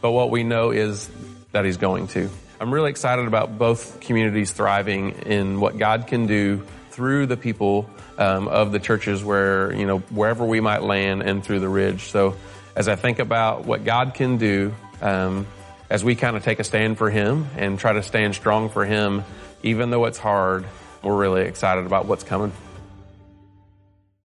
but 0.00 0.10
what 0.10 0.30
we 0.30 0.42
know 0.42 0.70
is 0.70 1.08
that 1.52 1.64
He's 1.64 1.78
going 1.78 2.08
to. 2.08 2.28
I'm 2.60 2.72
really 2.72 2.90
excited 2.90 3.26
about 3.26 3.58
both 3.58 4.00
communities 4.00 4.52
thriving 4.52 5.10
in 5.26 5.60
what 5.60 5.76
God 5.76 6.06
can 6.06 6.26
do 6.26 6.64
through 6.90 7.26
the 7.26 7.36
people 7.36 7.90
um, 8.18 8.48
of 8.48 8.72
the 8.72 8.78
churches 8.78 9.22
where, 9.24 9.72
you 9.72 9.86
know, 9.86 9.98
wherever 9.98 10.44
we 10.44 10.60
might 10.60 10.82
land 10.82 11.22
and 11.22 11.44
through 11.44 11.60
the 11.60 11.68
ridge. 11.68 12.10
So 12.10 12.36
as 12.76 12.88
I 12.88 12.96
think 12.96 13.18
about 13.18 13.64
what 13.64 13.84
God 13.84 14.14
can 14.14 14.36
do, 14.36 14.74
um, 15.00 15.46
as 15.90 16.02
we 16.02 16.14
kind 16.14 16.36
of 16.36 16.42
take 16.42 16.58
a 16.58 16.64
stand 16.64 16.98
for 16.98 17.10
Him 17.10 17.46
and 17.56 17.78
try 17.78 17.92
to 17.92 18.02
stand 18.02 18.34
strong 18.34 18.68
for 18.68 18.84
Him, 18.84 19.24
even 19.62 19.90
though 19.90 20.04
it's 20.06 20.18
hard, 20.18 20.64
we're 21.02 21.16
really 21.16 21.42
excited 21.42 21.86
about 21.86 22.06
what's 22.06 22.24
coming. 22.24 22.52